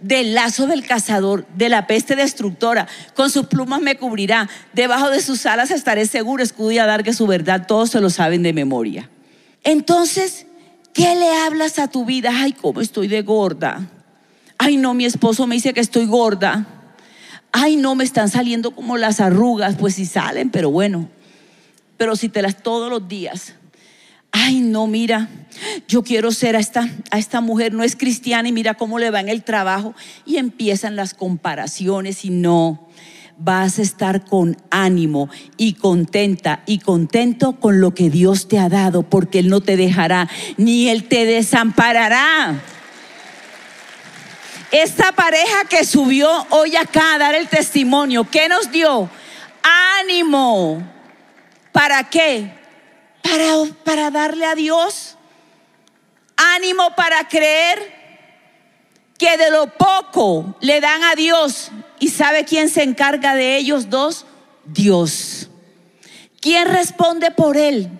del 0.00 0.34
lazo 0.34 0.66
del 0.66 0.86
cazador, 0.86 1.46
de 1.54 1.68
la 1.68 1.86
peste 1.86 2.16
destructora. 2.16 2.88
Con 3.14 3.30
sus 3.30 3.46
plumas 3.46 3.80
me 3.80 3.96
cubrirá. 3.96 4.48
Debajo 4.72 5.10
de 5.10 5.20
sus 5.20 5.46
alas 5.46 5.70
estaré 5.70 6.06
seguro. 6.06 6.42
Escudo 6.42 6.72
y 6.72 7.02
que 7.02 7.12
su 7.12 7.26
verdad. 7.26 7.66
Todos 7.66 7.90
se 7.90 8.00
lo 8.00 8.10
saben 8.10 8.42
de 8.42 8.52
memoria. 8.52 9.08
Entonces, 9.62 10.46
¿qué 10.92 11.14
le 11.14 11.30
hablas 11.38 11.78
a 11.78 11.88
tu 11.88 12.04
vida? 12.04 12.30
Ay, 12.32 12.52
cómo 12.52 12.80
estoy 12.80 13.08
de 13.08 13.22
gorda. 13.22 13.88
Ay, 14.58 14.76
no, 14.76 14.94
mi 14.94 15.04
esposo 15.04 15.46
me 15.46 15.54
dice 15.54 15.72
que 15.72 15.80
estoy 15.80 16.06
gorda. 16.06 16.66
Ay, 17.52 17.76
no, 17.76 17.94
me 17.94 18.04
están 18.04 18.28
saliendo 18.28 18.72
como 18.72 18.96
las 18.96 19.20
arrugas. 19.20 19.76
Pues 19.76 19.94
sí 19.94 20.06
salen, 20.06 20.50
pero 20.50 20.70
bueno. 20.70 21.08
Pero 21.96 22.16
si 22.16 22.28
te 22.28 22.42
las 22.42 22.62
todos 22.62 22.90
los 22.90 23.08
días 23.08 23.54
ay 24.32 24.60
no, 24.60 24.86
mira, 24.86 25.28
yo 25.88 26.02
quiero 26.02 26.30
ser 26.30 26.56
a 26.56 26.60
esta, 26.60 26.88
a 27.10 27.18
esta 27.18 27.40
mujer, 27.40 27.72
no 27.72 27.82
es 27.82 27.96
cristiana 27.96 28.48
y 28.48 28.52
mira 28.52 28.74
cómo 28.74 28.98
le 28.98 29.10
va 29.10 29.20
en 29.20 29.28
el 29.28 29.42
trabajo. 29.42 29.94
Y 30.24 30.36
empiezan 30.36 30.96
las 30.96 31.14
comparaciones 31.14 32.24
y 32.24 32.30
no, 32.30 32.88
vas 33.40 33.78
a 33.78 33.82
estar 33.82 34.24
con 34.24 34.56
ánimo 34.70 35.28
y 35.56 35.74
contenta 35.74 36.62
y 36.66 36.78
contento 36.78 37.54
con 37.54 37.80
lo 37.80 37.94
que 37.94 38.10
Dios 38.10 38.48
te 38.48 38.58
ha 38.58 38.68
dado, 38.68 39.02
porque 39.02 39.40
Él 39.40 39.48
no 39.48 39.60
te 39.60 39.76
dejará, 39.76 40.28
ni 40.56 40.88
Él 40.88 41.08
te 41.08 41.24
desamparará. 41.24 42.62
Esta 44.70 45.12
pareja 45.12 45.64
que 45.68 45.84
subió 45.84 46.30
hoy 46.50 46.76
acá 46.76 47.14
a 47.14 47.18
dar 47.18 47.34
el 47.34 47.48
testimonio, 47.48 48.28
¿qué 48.30 48.48
nos 48.48 48.70
dio? 48.70 49.10
Ánimo. 50.00 50.82
¿Para 51.72 52.08
qué? 52.08 52.60
para, 53.84 54.10
darle 54.10 54.46
a 54.46 54.54
Dios 54.54 55.16
ánimo 56.36 56.94
para 56.96 57.28
creer 57.28 58.00
que 59.18 59.36
de 59.36 59.50
lo 59.50 59.66
poco 59.66 60.56
le 60.60 60.80
dan 60.80 61.04
a 61.04 61.14
Dios. 61.14 61.70
¿Y 62.00 62.08
sabe 62.08 62.44
quién 62.44 62.68
se 62.68 62.82
encarga 62.82 63.34
de 63.34 63.56
ellos 63.56 63.90
dos? 63.90 64.26
Dios. 64.64 65.48
¿Quién 66.40 66.66
responde 66.66 67.30
por 67.30 67.56
él? 67.56 67.90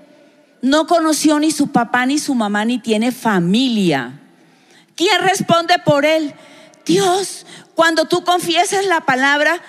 No 0.63 0.87
conoció 0.87 1.39
ni 1.39 1.51
su 1.53 1.69
papá 1.69 2.07
ni 2.07 2.19
su 2.19 2.35
mamá 2.35 2.65
ni 2.65 2.79
tiene 2.79 3.13
familia. 3.13 4.21
¿Quién 4.97 5.21
responde 5.21 5.75
por 5.85 6.05
él? 6.05 6.35
Dios. 6.85 7.47
Cuando 7.75 8.07
tú 8.07 8.25
confiesas 8.25 8.87
la 8.87 9.03
palabra, 9.03 9.61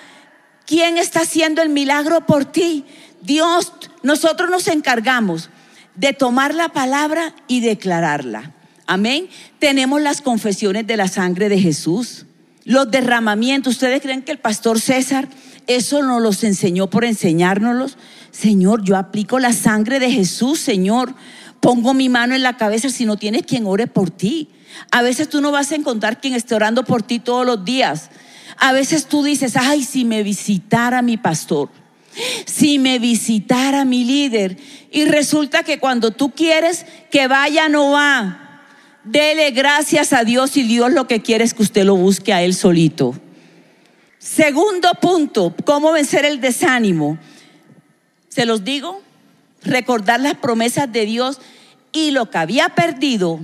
¿quién 0.66 0.98
está 0.98 1.20
haciendo 1.20 1.62
el 1.62 1.68
milagro 1.68 2.26
por 2.26 2.46
ti? 2.46 2.84
Dios, 3.20 3.72
nosotros 4.02 4.50
nos 4.50 4.66
encargamos 4.66 5.50
de 5.94 6.12
tomar 6.12 6.54
la 6.54 6.70
palabra 6.70 7.34
y 7.48 7.60
declararla. 7.60 8.52
Amén. 8.86 9.28
Tenemos 9.58 10.00
las 10.00 10.20
confesiones 10.22 10.86
de 10.86 10.96
la 10.96 11.08
sangre 11.08 11.48
de 11.48 11.58
Jesús, 11.58 12.26
los 12.64 12.90
derramamientos. 12.90 13.74
¿Ustedes 13.74 14.02
creen 14.02 14.22
que 14.22 14.32
el 14.32 14.38
pastor 14.38 14.80
César 14.80 15.28
eso 15.66 16.02
nos 16.02 16.20
los 16.22 16.44
enseñó 16.44 16.88
por 16.88 17.04
enseñárnoslos? 17.04 17.96
Señor, 18.30 18.82
yo 18.84 18.96
aplico 18.96 19.38
la 19.38 19.52
sangre 19.52 20.00
de 20.00 20.10
Jesús, 20.10 20.58
Señor. 20.60 21.14
Pongo 21.60 21.94
mi 21.94 22.08
mano 22.08 22.34
en 22.34 22.42
la 22.42 22.56
cabeza 22.56 22.90
si 22.90 23.04
no 23.04 23.16
tienes 23.16 23.42
quien 23.42 23.66
ore 23.66 23.86
por 23.86 24.10
ti. 24.10 24.48
A 24.90 25.02
veces 25.02 25.28
tú 25.28 25.40
no 25.40 25.52
vas 25.52 25.70
a 25.72 25.76
encontrar 25.76 26.20
quien 26.20 26.34
esté 26.34 26.54
orando 26.54 26.84
por 26.84 27.02
ti 27.02 27.18
todos 27.18 27.46
los 27.46 27.64
días. 27.64 28.10
A 28.56 28.72
veces 28.72 29.06
tú 29.06 29.22
dices, 29.22 29.56
ay, 29.56 29.84
si 29.84 30.04
me 30.04 30.22
visitara 30.22 31.02
mi 31.02 31.16
pastor 31.16 31.68
si 32.46 32.78
me 32.78 32.98
visitara 32.98 33.84
mi 33.84 34.04
líder 34.04 34.56
y 34.90 35.04
resulta 35.06 35.62
que 35.62 35.78
cuando 35.78 36.10
tú 36.10 36.30
quieres 36.30 36.84
que 37.10 37.28
vaya, 37.28 37.68
no 37.68 37.90
va. 37.92 38.41
Dele 39.04 39.50
gracias 39.50 40.12
a 40.12 40.24
Dios 40.24 40.56
y 40.56 40.62
Dios 40.62 40.92
lo 40.92 41.08
que 41.08 41.22
quiere 41.22 41.44
es 41.44 41.54
que 41.54 41.62
usted 41.62 41.84
lo 41.84 41.96
busque 41.96 42.32
a 42.32 42.42
Él 42.42 42.54
solito. 42.54 43.14
Segundo 44.18 44.88
punto, 45.00 45.54
¿cómo 45.64 45.90
vencer 45.90 46.24
el 46.24 46.40
desánimo? 46.40 47.18
Se 48.28 48.46
los 48.46 48.62
digo, 48.62 49.02
recordar 49.64 50.20
las 50.20 50.36
promesas 50.36 50.92
de 50.92 51.04
Dios 51.06 51.40
y 51.92 52.12
lo 52.12 52.30
que 52.30 52.38
había 52.38 52.70
perdido 52.70 53.40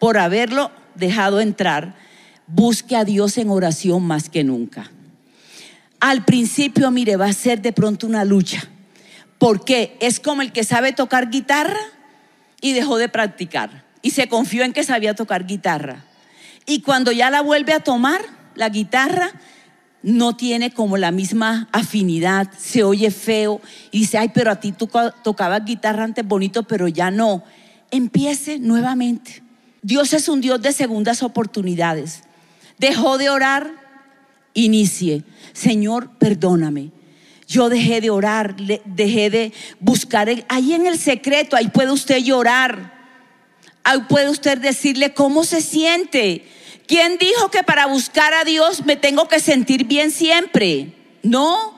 por 0.00 0.18
haberlo 0.18 0.72
dejado 0.96 1.40
entrar, 1.40 1.94
busque 2.48 2.96
a 2.96 3.04
Dios 3.04 3.38
en 3.38 3.50
oración 3.50 4.02
más 4.02 4.28
que 4.28 4.42
nunca. 4.42 4.90
Al 6.00 6.24
principio, 6.24 6.90
mire, 6.90 7.16
va 7.16 7.26
a 7.26 7.32
ser 7.32 7.62
de 7.62 7.72
pronto 7.72 8.06
una 8.06 8.24
lucha. 8.24 8.68
Porque 9.38 9.96
es 10.00 10.20
como 10.20 10.42
el 10.42 10.52
que 10.52 10.64
sabe 10.64 10.92
tocar 10.92 11.30
guitarra 11.30 11.78
y 12.60 12.72
dejó 12.72 12.98
de 12.98 13.08
practicar. 13.08 13.85
Y 14.06 14.10
se 14.10 14.28
confió 14.28 14.62
en 14.62 14.72
que 14.72 14.84
sabía 14.84 15.16
tocar 15.16 15.46
guitarra. 15.46 16.04
Y 16.64 16.82
cuando 16.82 17.10
ya 17.10 17.28
la 17.28 17.40
vuelve 17.40 17.72
a 17.72 17.80
tomar, 17.80 18.20
la 18.54 18.68
guitarra, 18.68 19.32
no 20.00 20.36
tiene 20.36 20.70
como 20.70 20.96
la 20.96 21.10
misma 21.10 21.68
afinidad, 21.72 22.48
se 22.56 22.84
oye 22.84 23.10
feo 23.10 23.60
y 23.90 23.98
dice, 23.98 24.18
ay, 24.18 24.30
pero 24.32 24.52
a 24.52 24.60
ti 24.60 24.70
tú 24.70 24.88
tocabas 25.24 25.64
guitarra 25.64 26.04
antes 26.04 26.24
bonito, 26.24 26.62
pero 26.62 26.86
ya 26.86 27.10
no. 27.10 27.42
Empiece 27.90 28.60
nuevamente. 28.60 29.42
Dios 29.82 30.12
es 30.12 30.28
un 30.28 30.40
Dios 30.40 30.62
de 30.62 30.72
segundas 30.72 31.24
oportunidades. 31.24 32.22
Dejó 32.78 33.18
de 33.18 33.28
orar, 33.28 33.72
inicie. 34.54 35.24
Señor, 35.52 36.10
perdóname. 36.20 36.92
Yo 37.48 37.68
dejé 37.68 38.00
de 38.00 38.10
orar, 38.10 38.54
dejé 38.84 39.30
de 39.30 39.52
buscar. 39.80 40.28
Ahí 40.46 40.74
en 40.74 40.86
el 40.86 40.96
secreto, 40.96 41.56
ahí 41.56 41.66
puede 41.70 41.90
usted 41.90 42.18
llorar. 42.18 42.95
Puede 44.08 44.30
usted 44.30 44.58
decirle 44.58 45.14
cómo 45.14 45.44
se 45.44 45.60
siente. 45.60 46.46
¿Quién 46.86 47.18
dijo 47.18 47.50
que 47.50 47.62
para 47.62 47.86
buscar 47.86 48.32
a 48.34 48.44
Dios 48.44 48.84
me 48.84 48.96
tengo 48.96 49.28
que 49.28 49.40
sentir 49.40 49.84
bien 49.84 50.10
siempre? 50.10 50.92
No. 51.22 51.74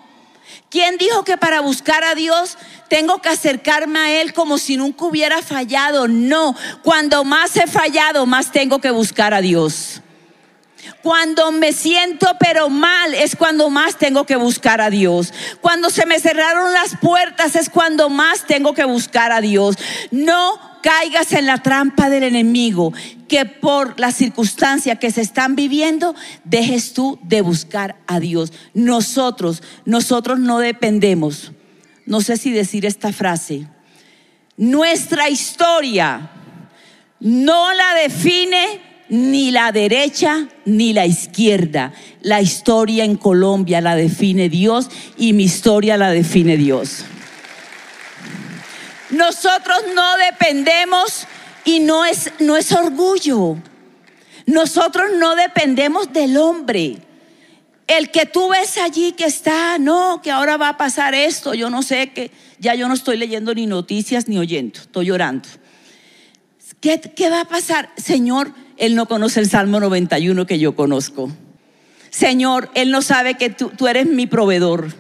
¿Quién 0.71 0.99
dijo 0.99 1.25
que 1.25 1.39
para 1.39 1.61
buscar 1.61 2.05
a 2.05 2.15
Dios 2.15 2.59
tengo 2.89 3.23
que 3.23 3.31
acercarme 3.31 3.99
a 3.99 4.21
Él 4.21 4.35
como 4.35 4.59
si 4.59 4.77
nunca 4.77 5.07
hubiera 5.07 5.41
fallado? 5.41 6.09
No. 6.09 6.55
Cuando 6.83 7.25
más 7.25 7.57
he 7.57 7.67
fallado, 7.67 8.27
más 8.27 8.53
tengo 8.53 8.81
que 8.81 8.91
buscar 8.91 9.33
a 9.33 9.41
Dios. 9.41 10.03
Cuando 11.03 11.53
me 11.53 11.73
siento 11.73 12.27
pero 12.39 12.69
mal 12.69 13.15
es 13.15 13.37
cuando 13.37 13.71
más 13.71 13.97
tengo 13.97 14.25
que 14.25 14.37
buscar 14.37 14.81
a 14.81 14.91
Dios. 14.91 15.33
Cuando 15.61 15.91
se 15.91 16.07
me 16.07 16.21
cerraron 16.21 16.73
las 16.73 16.97
puertas 17.01 17.57
es 17.57 17.71
cuando 17.71 18.11
más 18.11 18.47
tengo 18.47 18.75
que 18.75 18.85
buscar 18.85 19.33
a 19.33 19.41
Dios. 19.41 19.77
No 20.11 20.68
caigas 20.83 21.33
en 21.33 21.47
la 21.47 21.63
trampa 21.63 22.09
del 22.11 22.23
enemigo, 22.23 22.93
que 23.29 23.45
por 23.45 23.99
la 23.99 24.13
circunstancia 24.13 24.97
que 24.97 25.11
se 25.11 25.21
están 25.21 25.57
viviendo, 25.57 26.15
dejes 26.45 26.93
tú 26.95 27.19
de 27.23 27.41
buscar 27.41 27.97
a 28.07 28.21
Dios. 28.21 28.53
Nosotros, 28.75 29.63
nosotros 29.85 30.39
no 30.39 30.59
dependemos. 30.59 31.53
No 32.07 32.21
sé 32.21 32.37
si 32.37 32.51
decir 32.51 32.87
esta 32.87 33.13
frase. 33.13 33.67
Nuestra 34.57 35.29
historia 35.29 36.31
no 37.21 37.73
la 37.75 37.95
define 37.95 38.81
ni 39.09 39.51
la 39.51 39.73
derecha 39.73 40.49
ni 40.65 40.93
la 40.93 41.07
izquierda. 41.07 41.93
La 42.23 42.41
historia 42.41 43.05
en 43.05 43.17
Colombia 43.17 43.81
la 43.81 43.95
define 43.95 44.49
Dios 44.49 44.91
y 45.17 45.33
mi 45.33 45.45
historia 45.45 45.97
la 45.97 46.11
define 46.11 46.57
Dios. 46.57 47.05
Nosotros 49.11 49.79
no 49.95 50.17
dependemos 50.19 51.27
y 51.65 51.81
no 51.81 52.05
es, 52.05 52.33
no 52.41 52.57
es 52.57 52.73
orgullo. 52.73 53.57
Nosotros 54.47 55.11
no 55.19 55.35
dependemos 55.35 56.13
del 56.13 56.37
hombre. 56.37 56.99
El 57.87 58.11
que 58.11 58.27
tú 58.27 58.49
ves 58.51 58.77
allí 58.79 59.13
que 59.13 59.25
está, 59.25 59.79
no, 59.79 60.21
que 60.23 60.31
ahora 60.31 60.57
va 60.57 60.71
a 60.71 60.77
pasar 60.77 61.15
esto, 61.15 61.55
yo 61.55 61.71
no 61.71 61.83
sé 61.83 62.11
que 62.13 62.31
ya 62.59 62.75
yo 62.75 62.87
no 62.87 62.95
estoy 62.95 63.17
leyendo 63.17 63.55
ni 63.55 63.67
noticias 63.67 64.29
ni 64.29 64.39
oyendo, 64.39 64.81
estoy 64.81 65.07
llorando. 65.07 65.49
¿Qué, 66.81 67.01
qué 67.01 67.31
va 67.31 67.41
a 67.41 67.45
pasar? 67.47 67.91
Señor, 67.97 68.53
él 68.77 68.95
no 68.95 69.07
conoce 69.07 69.41
el 69.41 69.49
Salmo 69.49 69.81
91 69.81 70.47
que 70.47 70.59
yo 70.59 70.77
conozco. 70.77 71.31
Señor, 72.11 72.71
Él 72.75 72.91
no 72.91 73.03
sabe 73.03 73.35
que 73.35 73.51
tú, 73.51 73.71
tú 73.77 73.89
eres 73.89 74.07
mi 74.07 74.27
proveedor. 74.27 74.95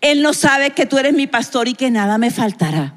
Él 0.00 0.22
no 0.22 0.32
sabe 0.32 0.70
que 0.70 0.86
tú 0.86 0.98
eres 0.98 1.12
mi 1.12 1.26
pastor 1.26 1.68
y 1.68 1.74
que 1.74 1.90
nada 1.90 2.18
me 2.18 2.30
faltará. 2.30 2.94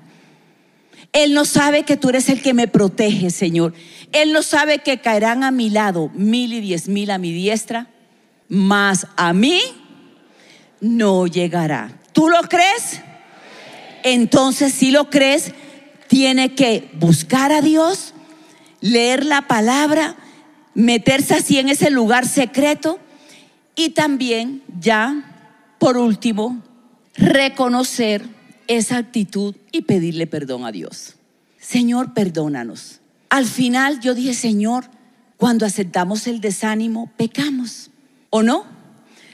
Él 1.13 1.34
no 1.36 1.45
sabe 1.45 1.84
que 1.84 1.95
tú 1.95 2.10
eres 2.10 2.28
el 2.30 2.41
que 2.41 2.56
me 2.56 2.67
protege, 2.67 3.30
Señor. 3.30 3.73
Él 4.12 4.34
no 4.34 4.41
sabe 4.41 4.80
que 4.80 4.99
caerán 4.99 5.43
a 5.43 5.52
mi 5.52 5.69
lado 5.69 6.10
mil 6.13 6.54
y 6.54 6.60
diez 6.60 6.88
mil 6.89 7.12
a 7.12 7.19
mi 7.19 7.32
diestra, 7.32 7.88
mas 8.49 9.08
a 9.15 9.32
mí 9.34 9.62
no 10.82 11.28
llegará. 11.28 11.99
¿Tú 12.13 12.30
lo 12.30 12.41
crees? 12.41 13.02
Entonces, 14.04 14.73
si 14.73 14.91
lo 14.91 15.10
crees, 15.10 15.54
tiene 16.08 16.56
que 16.56 16.89
buscar 16.95 17.52
a 17.52 17.62
Dios 17.62 18.13
leer 18.82 19.23
la 19.26 19.43
palabra, 19.47 20.15
meterse 20.73 21.36
así 21.36 21.60
en 21.60 21.69
ese 21.69 21.89
lugar 21.89 22.28
secreto 22.28 22.99
y 23.76 23.89
también 23.89 24.62
ya, 24.80 25.76
por 25.80 25.97
último, 25.97 26.62
reconocer 27.15 28.33
esa 28.67 28.97
actitud 28.97 29.56
y 29.71 29.82
pedirle 29.82 30.28
perdón 30.28 30.65
a 30.65 30.71
Dios. 30.71 31.15
Señor, 31.60 32.13
perdónanos. 32.13 32.99
Al 33.30 33.45
final 33.45 33.99
yo 33.99 34.13
dije, 34.13 34.34
Señor, 34.34 34.86
Cuando 35.38 35.65
aceptamos 35.65 36.28
el 36.28 36.39
desánimo, 36.39 37.12
pecamos, 37.17 37.89
¿o 38.30 38.43
no? 38.43 38.65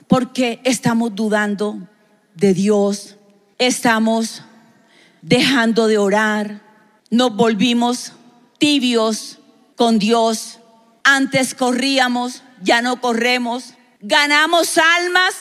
Porque 0.08 0.60
estamos 0.64 1.14
dudando 1.14 1.88
de 2.34 2.56
Dios, 2.56 3.18
estamos 3.60 4.42
dejando 5.22 5.86
de 5.86 6.00
orar, 6.00 6.64
nos 7.12 7.36
volvimos 7.36 8.14
tibios 8.58 9.38
con 9.76 10.00
Dios. 10.00 10.60
Antes 11.04 11.54
corríamos, 11.54 12.42
ya 12.64 12.82
no 12.82 13.02
corremos, 13.02 13.76
ganamos 14.02 14.80
almas 14.80 15.36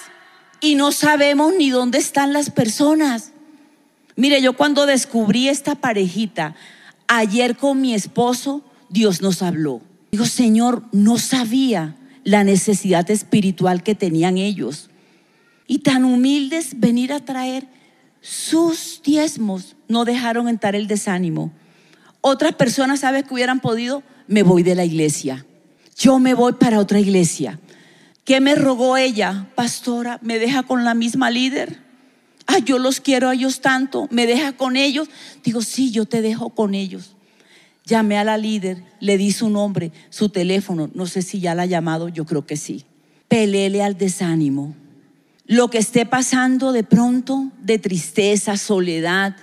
y 0.60 0.74
no 0.74 0.92
sabemos 0.92 1.54
ni 1.56 1.70
dónde 1.70 1.96
están 1.96 2.34
las 2.34 2.50
personas. 2.50 3.32
Mire, 4.18 4.42
yo 4.42 4.54
cuando 4.54 4.84
descubrí 4.84 5.48
esta 5.48 5.76
parejita, 5.76 6.56
ayer 7.06 7.56
con 7.56 7.80
mi 7.80 7.94
esposo, 7.94 8.64
Dios 8.88 9.22
nos 9.22 9.42
habló. 9.42 9.80
Digo, 10.10 10.26
Señor, 10.26 10.82
no 10.90 11.18
sabía 11.18 11.94
la 12.24 12.42
necesidad 12.42 13.08
espiritual 13.12 13.84
que 13.84 13.94
tenían 13.94 14.36
ellos. 14.36 14.90
Y 15.68 15.78
tan 15.78 16.04
humildes 16.04 16.80
venir 16.80 17.12
a 17.12 17.20
traer 17.20 17.68
sus 18.20 19.00
diezmos, 19.04 19.76
no 19.86 20.04
dejaron 20.04 20.48
entrar 20.48 20.74
el 20.74 20.88
desánimo. 20.88 21.52
Otras 22.20 22.56
personas, 22.56 22.98
¿sabes 22.98 23.22
que 23.22 23.34
hubieran 23.34 23.60
podido? 23.60 24.02
Me 24.26 24.42
voy 24.42 24.64
de 24.64 24.74
la 24.74 24.84
iglesia. 24.84 25.46
Yo 25.96 26.18
me 26.18 26.34
voy 26.34 26.54
para 26.54 26.80
otra 26.80 26.98
iglesia. 26.98 27.60
¿Qué 28.24 28.40
me 28.40 28.56
rogó 28.56 28.96
ella? 28.96 29.46
Pastora, 29.54 30.18
¿me 30.22 30.40
deja 30.40 30.64
con 30.64 30.82
la 30.82 30.94
misma 30.94 31.30
líder? 31.30 31.86
Ah, 32.48 32.58
yo 32.58 32.78
los 32.78 33.00
quiero 33.00 33.28
a 33.28 33.34
ellos 33.34 33.60
tanto. 33.60 34.08
¿Me 34.10 34.26
deja 34.26 34.54
con 34.54 34.76
ellos? 34.76 35.08
Digo, 35.44 35.62
sí, 35.62 35.92
yo 35.92 36.04
te 36.06 36.20
dejo 36.20 36.50
con 36.50 36.74
ellos. 36.74 37.14
Llamé 37.84 38.18
a 38.18 38.24
la 38.24 38.36
líder, 38.36 38.82
le 38.98 39.16
di 39.16 39.30
su 39.30 39.48
nombre, 39.48 39.92
su 40.10 40.30
teléfono. 40.30 40.90
No 40.94 41.06
sé 41.06 41.22
si 41.22 41.38
ya 41.38 41.54
la 41.54 41.62
ha 41.62 41.66
llamado, 41.66 42.08
yo 42.08 42.26
creo 42.26 42.44
que 42.44 42.56
sí. 42.56 42.84
Pelele 43.28 43.84
al 43.84 43.96
desánimo. 43.96 44.74
Lo 45.46 45.70
que 45.70 45.78
esté 45.78 46.06
pasando 46.06 46.72
de 46.72 46.82
pronto, 46.82 47.52
de 47.62 47.78
tristeza, 47.78 48.56
soledad, 48.56 49.36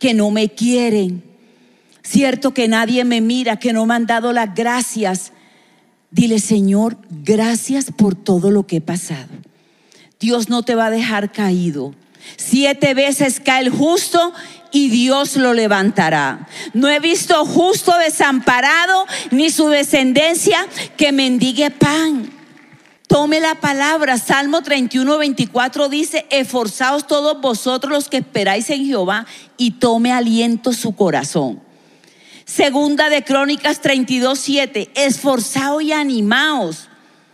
que 0.00 0.12
no 0.12 0.32
me 0.32 0.48
quieren, 0.48 1.22
Cierto 2.06 2.54
que 2.54 2.68
nadie 2.68 3.04
me 3.04 3.20
mira, 3.20 3.56
que 3.56 3.72
no 3.72 3.84
me 3.84 3.94
han 3.94 4.06
dado 4.06 4.32
las 4.32 4.54
gracias. 4.54 5.32
Dile, 6.12 6.38
Señor, 6.38 6.98
gracias 7.10 7.86
por 7.90 8.14
todo 8.14 8.52
lo 8.52 8.64
que 8.64 8.76
he 8.76 8.80
pasado. 8.80 9.28
Dios 10.20 10.48
no 10.48 10.62
te 10.62 10.76
va 10.76 10.86
a 10.86 10.90
dejar 10.90 11.32
caído. 11.32 11.96
Siete 12.36 12.94
veces 12.94 13.40
cae 13.40 13.62
el 13.62 13.70
justo 13.70 14.32
y 14.72 14.88
Dios 14.88 15.36
lo 15.36 15.54
levantará. 15.54 16.48
No 16.74 16.88
he 16.88 17.00
visto 17.00 17.44
justo 17.46 17.96
desamparado 17.98 19.06
ni 19.30 19.50
su 19.50 19.68
descendencia 19.68 20.66
que 20.96 21.12
mendigue 21.12 21.70
pan. 21.70 22.30
Tome 23.06 23.40
la 23.40 23.54
palabra. 23.54 24.18
Salmo 24.18 24.62
31, 24.62 25.18
24 25.18 25.88
dice, 25.88 26.26
esforzaos 26.30 27.06
todos 27.06 27.40
vosotros 27.40 27.92
los 27.92 28.08
que 28.08 28.18
esperáis 28.18 28.68
en 28.70 28.84
Jehová 28.84 29.26
y 29.56 29.72
tome 29.72 30.12
aliento 30.12 30.72
su 30.72 30.94
corazón. 30.94 31.62
Segunda 32.44 33.08
de 33.08 33.24
Crónicas 33.24 33.80
32, 33.80 34.38
7. 34.38 34.90
Esforzaos 34.94 35.82
y 35.82 35.92
animaos. 35.92 36.88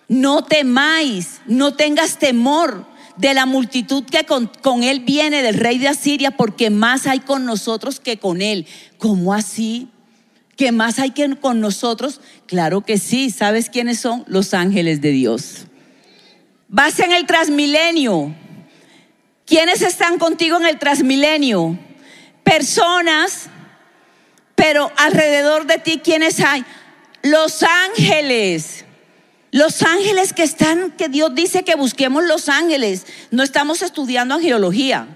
No 0.08 0.44
temáis, 0.44 1.40
no 1.46 1.74
tengas 1.74 2.18
temor 2.18 2.86
de 3.16 3.34
la 3.34 3.46
multitud 3.46 4.04
que 4.04 4.24
con, 4.24 4.82
él 4.82 5.00
viene, 5.00 5.42
del 5.42 5.56
rey 5.56 5.78
de 5.78 5.88
Asiria, 5.88 6.30
porque 6.32 6.70
más 6.70 7.06
hay 7.06 7.20
con 7.20 7.44
nosotros 7.44 8.00
que 8.00 8.16
con 8.16 8.42
él. 8.42 8.66
¿Cómo 8.98 9.34
así? 9.34 9.88
¿Qué 10.56 10.72
más 10.72 10.98
hay 10.98 11.10
que 11.10 11.36
con 11.36 11.60
nosotros? 11.60 12.20
Claro 12.46 12.82
que 12.82 12.98
sí. 12.98 13.30
¿Sabes 13.30 13.70
quiénes 13.70 14.00
son? 14.00 14.24
Los 14.26 14.54
ángeles 14.54 15.00
de 15.00 15.10
Dios. 15.10 15.66
Vas 16.68 16.98
en 17.00 17.12
el 17.12 17.26
transmilenio. 17.26 18.34
¿Quiénes 19.46 19.82
están 19.82 20.18
contigo 20.18 20.56
en 20.56 20.66
el 20.66 20.78
transmilenio? 20.78 21.78
Personas 22.42 23.50
pero 24.62 24.92
alrededor 24.96 25.66
de 25.66 25.78
ti, 25.78 26.00
¿quiénes 26.04 26.38
hay? 26.38 26.64
Los 27.22 27.64
ángeles. 27.64 28.84
Los 29.52 29.82
ángeles 29.82 30.32
que 30.32 30.42
están, 30.42 30.92
que 30.92 31.08
Dios 31.08 31.34
dice 31.34 31.62
que 31.62 31.76
busquemos 31.76 32.24
los 32.24 32.48
ángeles. 32.48 33.06
No 33.30 33.42
estamos 33.42 33.82
estudiando 33.82 34.34
angelología, 34.34 35.06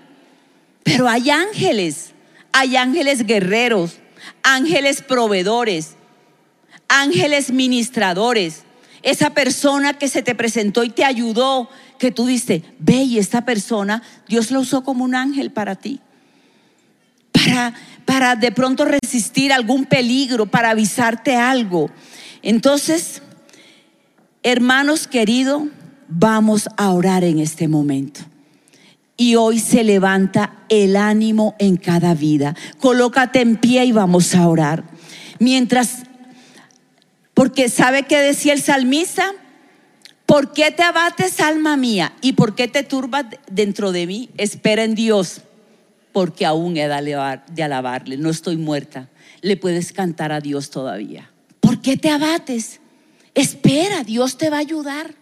pero 0.84 1.08
hay 1.08 1.30
ángeles. 1.30 2.12
Hay 2.52 2.76
ángeles 2.76 3.26
guerreros, 3.26 3.98
ángeles 4.42 5.02
proveedores, 5.02 5.96
ángeles 6.88 7.50
ministradores. 7.50 8.62
Esa 9.02 9.30
persona 9.30 9.94
que 9.98 10.08
se 10.08 10.22
te 10.22 10.34
presentó 10.34 10.84
y 10.84 10.88
te 10.90 11.04
ayudó, 11.04 11.68
que 11.98 12.12
tú 12.12 12.26
dices, 12.26 12.62
ve 12.78 13.02
y 13.02 13.18
esta 13.18 13.44
persona, 13.44 14.02
Dios 14.26 14.50
lo 14.50 14.60
usó 14.60 14.84
como 14.84 15.04
un 15.04 15.14
ángel 15.14 15.50
para 15.50 15.74
ti. 15.76 16.00
Para, 17.32 17.74
para 18.06 18.36
de 18.36 18.52
pronto 18.52 18.86
resistir 18.86 19.52
algún 19.52 19.84
peligro, 19.84 20.46
para 20.46 20.70
avisarte 20.70 21.36
algo. 21.36 21.90
Entonces, 22.40 23.20
hermanos 24.46 25.08
queridos, 25.08 25.64
vamos 26.06 26.68
a 26.76 26.92
orar 26.92 27.24
en 27.24 27.40
este 27.40 27.66
momento. 27.66 28.20
Y 29.16 29.34
hoy 29.34 29.58
se 29.58 29.82
levanta 29.82 30.62
el 30.68 30.94
ánimo 30.96 31.56
en 31.58 31.76
cada 31.76 32.14
vida. 32.14 32.54
Colócate 32.78 33.40
en 33.40 33.56
pie 33.56 33.86
y 33.86 33.90
vamos 33.90 34.36
a 34.36 34.46
orar. 34.46 34.84
Mientras, 35.40 36.04
porque 37.34 37.68
¿sabe 37.68 38.04
qué 38.04 38.18
decía 38.18 38.52
el 38.52 38.62
salmista? 38.62 39.32
¿Por 40.26 40.52
qué 40.52 40.70
te 40.70 40.84
abates, 40.84 41.40
alma 41.40 41.76
mía? 41.76 42.12
¿Y 42.20 42.34
por 42.34 42.54
qué 42.54 42.68
te 42.68 42.84
turbas 42.84 43.26
dentro 43.50 43.90
de 43.90 44.06
mí? 44.06 44.30
Espera 44.36 44.84
en 44.84 44.94
Dios 44.94 45.40
porque 46.12 46.46
aún 46.46 46.76
he 46.76 46.86
de 46.86 47.62
alabarle, 47.64 48.16
no 48.16 48.30
estoy 48.30 48.56
muerta. 48.56 49.08
Le 49.40 49.56
puedes 49.56 49.92
cantar 49.92 50.30
a 50.30 50.40
Dios 50.40 50.70
todavía. 50.70 51.32
¿Por 51.58 51.82
qué 51.82 51.96
te 51.96 52.10
abates? 52.10 52.80
Espera, 53.36 54.02
Dios 54.02 54.36
te 54.36 54.50
va 54.50 54.56
a 54.56 54.60
ayudar. 54.60 55.14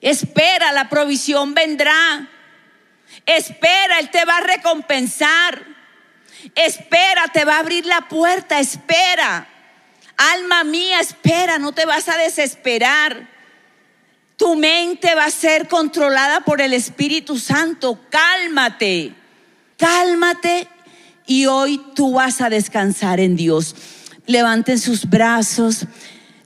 Espera, 0.00 0.70
la 0.70 0.88
provisión 0.88 1.54
vendrá. 1.54 2.30
Espera, 3.26 3.98
Él 3.98 4.10
te 4.10 4.24
va 4.24 4.36
a 4.36 4.42
recompensar. 4.42 5.60
Espera, 6.54 7.26
te 7.32 7.44
va 7.44 7.56
a 7.56 7.58
abrir 7.58 7.84
la 7.86 8.02
puerta. 8.08 8.60
Espera. 8.60 9.48
Alma 10.16 10.62
mía, 10.62 11.00
espera, 11.00 11.58
no 11.58 11.72
te 11.72 11.84
vas 11.84 12.08
a 12.08 12.16
desesperar. 12.16 13.28
Tu 14.36 14.54
mente 14.54 15.16
va 15.16 15.24
a 15.24 15.30
ser 15.32 15.66
controlada 15.66 16.42
por 16.42 16.60
el 16.60 16.72
Espíritu 16.72 17.36
Santo. 17.36 17.98
Cálmate 18.08 19.18
cálmate 19.78 20.68
y 21.26 21.46
hoy 21.46 21.80
tú 21.94 22.12
vas 22.12 22.40
a 22.42 22.50
descansar 22.50 23.20
en 23.20 23.36
Dios. 23.36 23.74
Levanten 24.26 24.78
sus 24.78 25.08
brazos, 25.08 25.86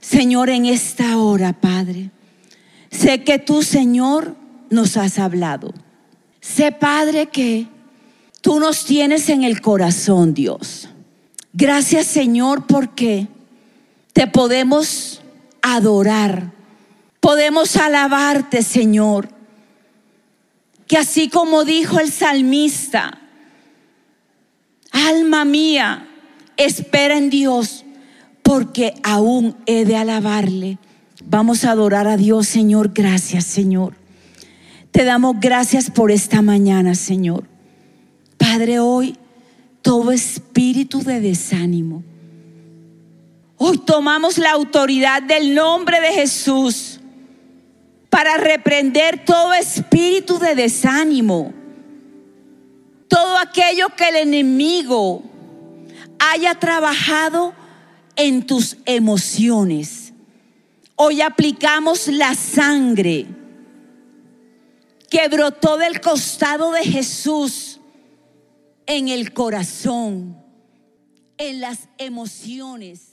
Señor, 0.03 0.49
en 0.49 0.65
esta 0.65 1.17
hora, 1.17 1.53
Padre. 1.53 2.11
Sé 2.91 3.23
que 3.23 3.39
tú, 3.39 3.63
Señor, 3.63 4.35
nos 4.69 4.97
has 4.97 5.17
hablado. 5.17 5.73
Sé, 6.41 6.73
Padre, 6.73 7.27
que 7.27 7.67
tú 8.41 8.59
nos 8.59 8.83
tienes 8.83 9.29
en 9.29 9.43
el 9.45 9.61
corazón, 9.61 10.33
Dios. 10.33 10.89
Gracias, 11.53 12.05
Señor, 12.05 12.67
porque 12.67 13.29
te 14.11 14.27
podemos 14.27 15.21
adorar. 15.61 16.51
Podemos 17.21 17.77
alabarte, 17.77 18.61
Señor. 18.61 19.29
Que 20.85 20.97
así 20.97 21.29
como 21.29 21.63
dijo 21.63 22.01
el 22.01 22.11
salmista, 22.11 23.21
Alma 24.91 25.45
mía, 25.45 26.09
espera 26.57 27.17
en 27.17 27.29
Dios, 27.29 27.82
porque 28.53 28.93
aún 29.01 29.55
he 29.65 29.83
de 29.83 29.95
alabarle. 29.95 30.77
Vamos 31.25 31.65
a 31.65 31.71
adorar 31.71 32.07
a 32.07 32.17
Dios, 32.17 32.47
Señor. 32.47 32.91
Gracias, 32.93 33.45
Señor. 33.45 33.95
Te 34.91 35.05
damos 35.05 35.37
gracias 35.39 35.89
por 35.89 36.11
esta 36.11 36.43
mañana, 36.43 36.93
Señor. 36.93 37.45
Padre, 38.37 38.77
hoy 38.77 39.17
todo 39.81 40.11
espíritu 40.11 41.01
de 41.01 41.19
desánimo. 41.19 42.03
Hoy 43.57 43.79
tomamos 43.79 44.37
la 44.37 44.51
autoridad 44.51 45.23
del 45.23 45.55
nombre 45.55 45.99
de 45.99 46.11
Jesús 46.11 46.99
para 48.11 48.37
reprender 48.37 49.25
todo 49.25 49.51
espíritu 49.55 50.37
de 50.37 50.53
desánimo 50.53 51.53
todo 53.07 53.37
aquello 53.37 53.89
que 53.95 54.09
el 54.09 54.15
enemigo 54.15 55.21
haya 56.19 56.55
trabajado 56.55 57.53
en 58.15 58.45
tus 58.45 58.77
emociones. 58.85 60.13
Hoy 60.95 61.21
aplicamos 61.21 62.07
la 62.07 62.35
sangre 62.35 63.25
que 65.09 65.27
brotó 65.27 65.77
del 65.77 66.01
costado 66.01 66.71
de 66.71 66.83
Jesús 66.83 67.79
en 68.85 69.07
el 69.07 69.33
corazón, 69.33 70.37
en 71.37 71.61
las 71.61 71.87
emociones 71.97 73.12